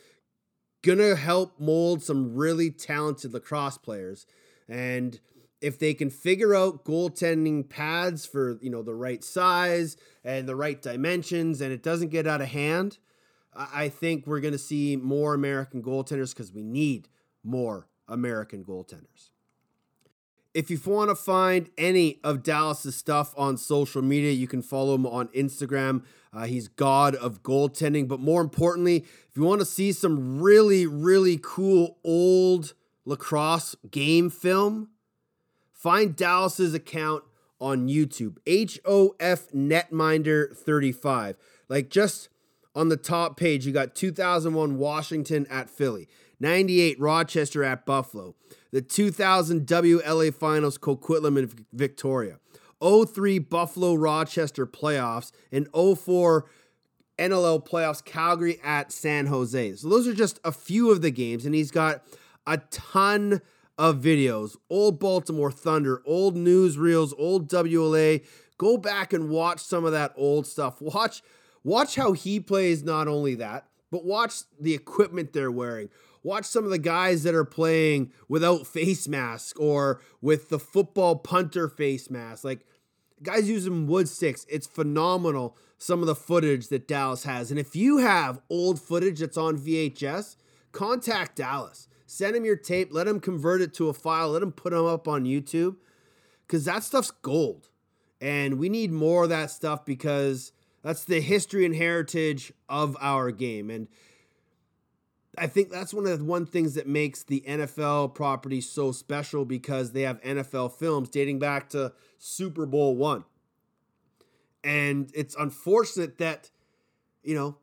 [0.83, 4.27] gonna help mold some really talented lacrosse players.
[4.69, 5.21] And
[5.61, 10.57] if they can figure out goaltending pads for you know the right size and the
[10.57, 12.97] right dimensions, and it doesn't get out of hand,
[13.55, 17.09] I think we're gonna see more American goaltenders because we need
[17.43, 19.31] more American goaltenders.
[20.53, 24.97] If you want to find any of Dallas's stuff on social media, you can follow
[24.97, 26.03] him on Instagram.
[26.33, 28.09] Uh, he's God of goaltending.
[28.09, 28.97] But more importantly,
[29.29, 32.75] if you want to see some really, really cool old
[33.05, 34.89] lacrosse game film,
[35.73, 37.23] find Dallas's account
[37.61, 38.39] on YouTube.
[38.45, 41.37] H O F Netminder 35.
[41.69, 42.29] Like just
[42.75, 48.35] on the top page, you got 2001 Washington at Philly, 98 Rochester at Buffalo,
[48.71, 52.39] the 2000 WLA Finals Coquitlam and Victoria,
[52.81, 56.47] 03 Buffalo Rochester playoffs, and 04
[57.19, 59.77] NLL playoffs Calgary at San Jose.
[59.77, 62.03] So those are just a few of the games, and he's got
[62.47, 63.43] a ton
[63.77, 64.57] of videos.
[64.69, 68.25] Old Baltimore Thunder, old newsreels, old WLA.
[68.59, 70.81] Go back and watch some of that old stuff.
[70.81, 71.23] Watch
[71.65, 75.89] watch how he plays not only that, but watch the equipment they're wearing.
[76.23, 81.17] Watch some of the guys that are playing without face mask or with the football
[81.17, 82.45] punter face mask.
[82.45, 82.67] Like
[83.23, 84.47] guys using wood sticks.
[84.49, 87.51] It's phenomenal some of the footage that Dallas has.
[87.51, 90.37] And if you have old footage that's on VHS,
[90.73, 91.89] contact Dallas.
[92.07, 92.93] Send him your tape.
[92.93, 94.31] Let him convert it to a file.
[94.31, 95.77] Let him put them up on YouTube
[96.47, 97.69] because that stuff's gold.
[98.21, 103.31] And we need more of that stuff because that's the history and heritage of our
[103.31, 103.71] game.
[103.71, 103.89] And
[105.37, 109.45] I think that's one of the one things that makes the NFL property so special
[109.45, 113.25] because they have NFL films dating back to Super Bowl one.
[114.65, 116.51] And it's unfortunate that,
[117.23, 117.57] you know,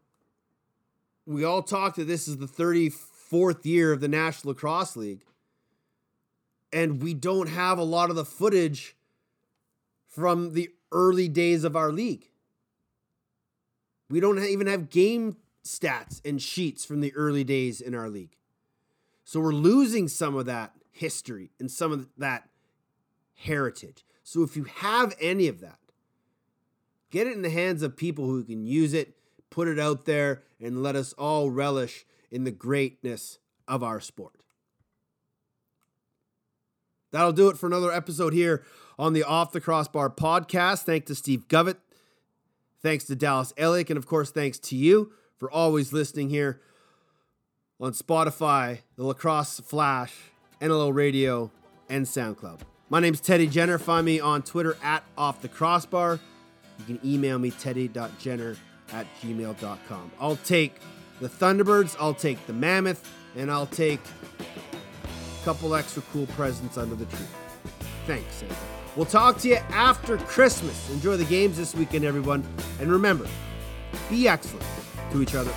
[1.25, 5.23] we all talk that this is the 34th year of the National Lacrosse League.
[6.71, 8.95] And we don't have a lot of the footage
[10.07, 12.29] from the early days of our league.
[14.09, 18.35] We don't even have game stats and sheets from the early days in our league.
[19.25, 22.47] So we're losing some of that history and some of that
[23.35, 24.05] heritage.
[24.23, 25.79] So if you have any of that,
[27.11, 29.15] get it in the hands of people who can use it,
[29.49, 34.33] put it out there, and let us all relish in the greatness of our sport.
[37.11, 38.63] That'll do it for another episode here
[38.99, 40.83] on the Off the Crossbar podcast.
[40.83, 41.77] Thanks to Steve Govett.
[42.81, 43.89] Thanks to Dallas Eliuk.
[43.89, 46.61] And of course, thanks to you for always listening here
[47.79, 50.13] on Spotify, the Lacrosse Flash,
[50.61, 51.51] NLO Radio,
[51.89, 52.61] and SoundCloud.
[52.89, 53.77] My name's Teddy Jenner.
[53.77, 56.19] Find me on Twitter at Off the Crossbar.
[56.79, 58.55] You can email me teddy.jenner
[58.93, 60.11] at gmail.com.
[60.19, 60.75] I'll take
[61.19, 63.99] the Thunderbirds, I'll take the Mammoth, and I'll take
[64.39, 67.25] a couple extra cool presents under the tree.
[68.05, 68.76] Thanks, Santa.
[68.97, 70.89] We'll talk to you after Christmas.
[70.89, 72.43] Enjoy the games this weekend, everyone.
[72.79, 73.27] And remember,
[74.09, 74.65] be excellent
[75.11, 75.53] to each other.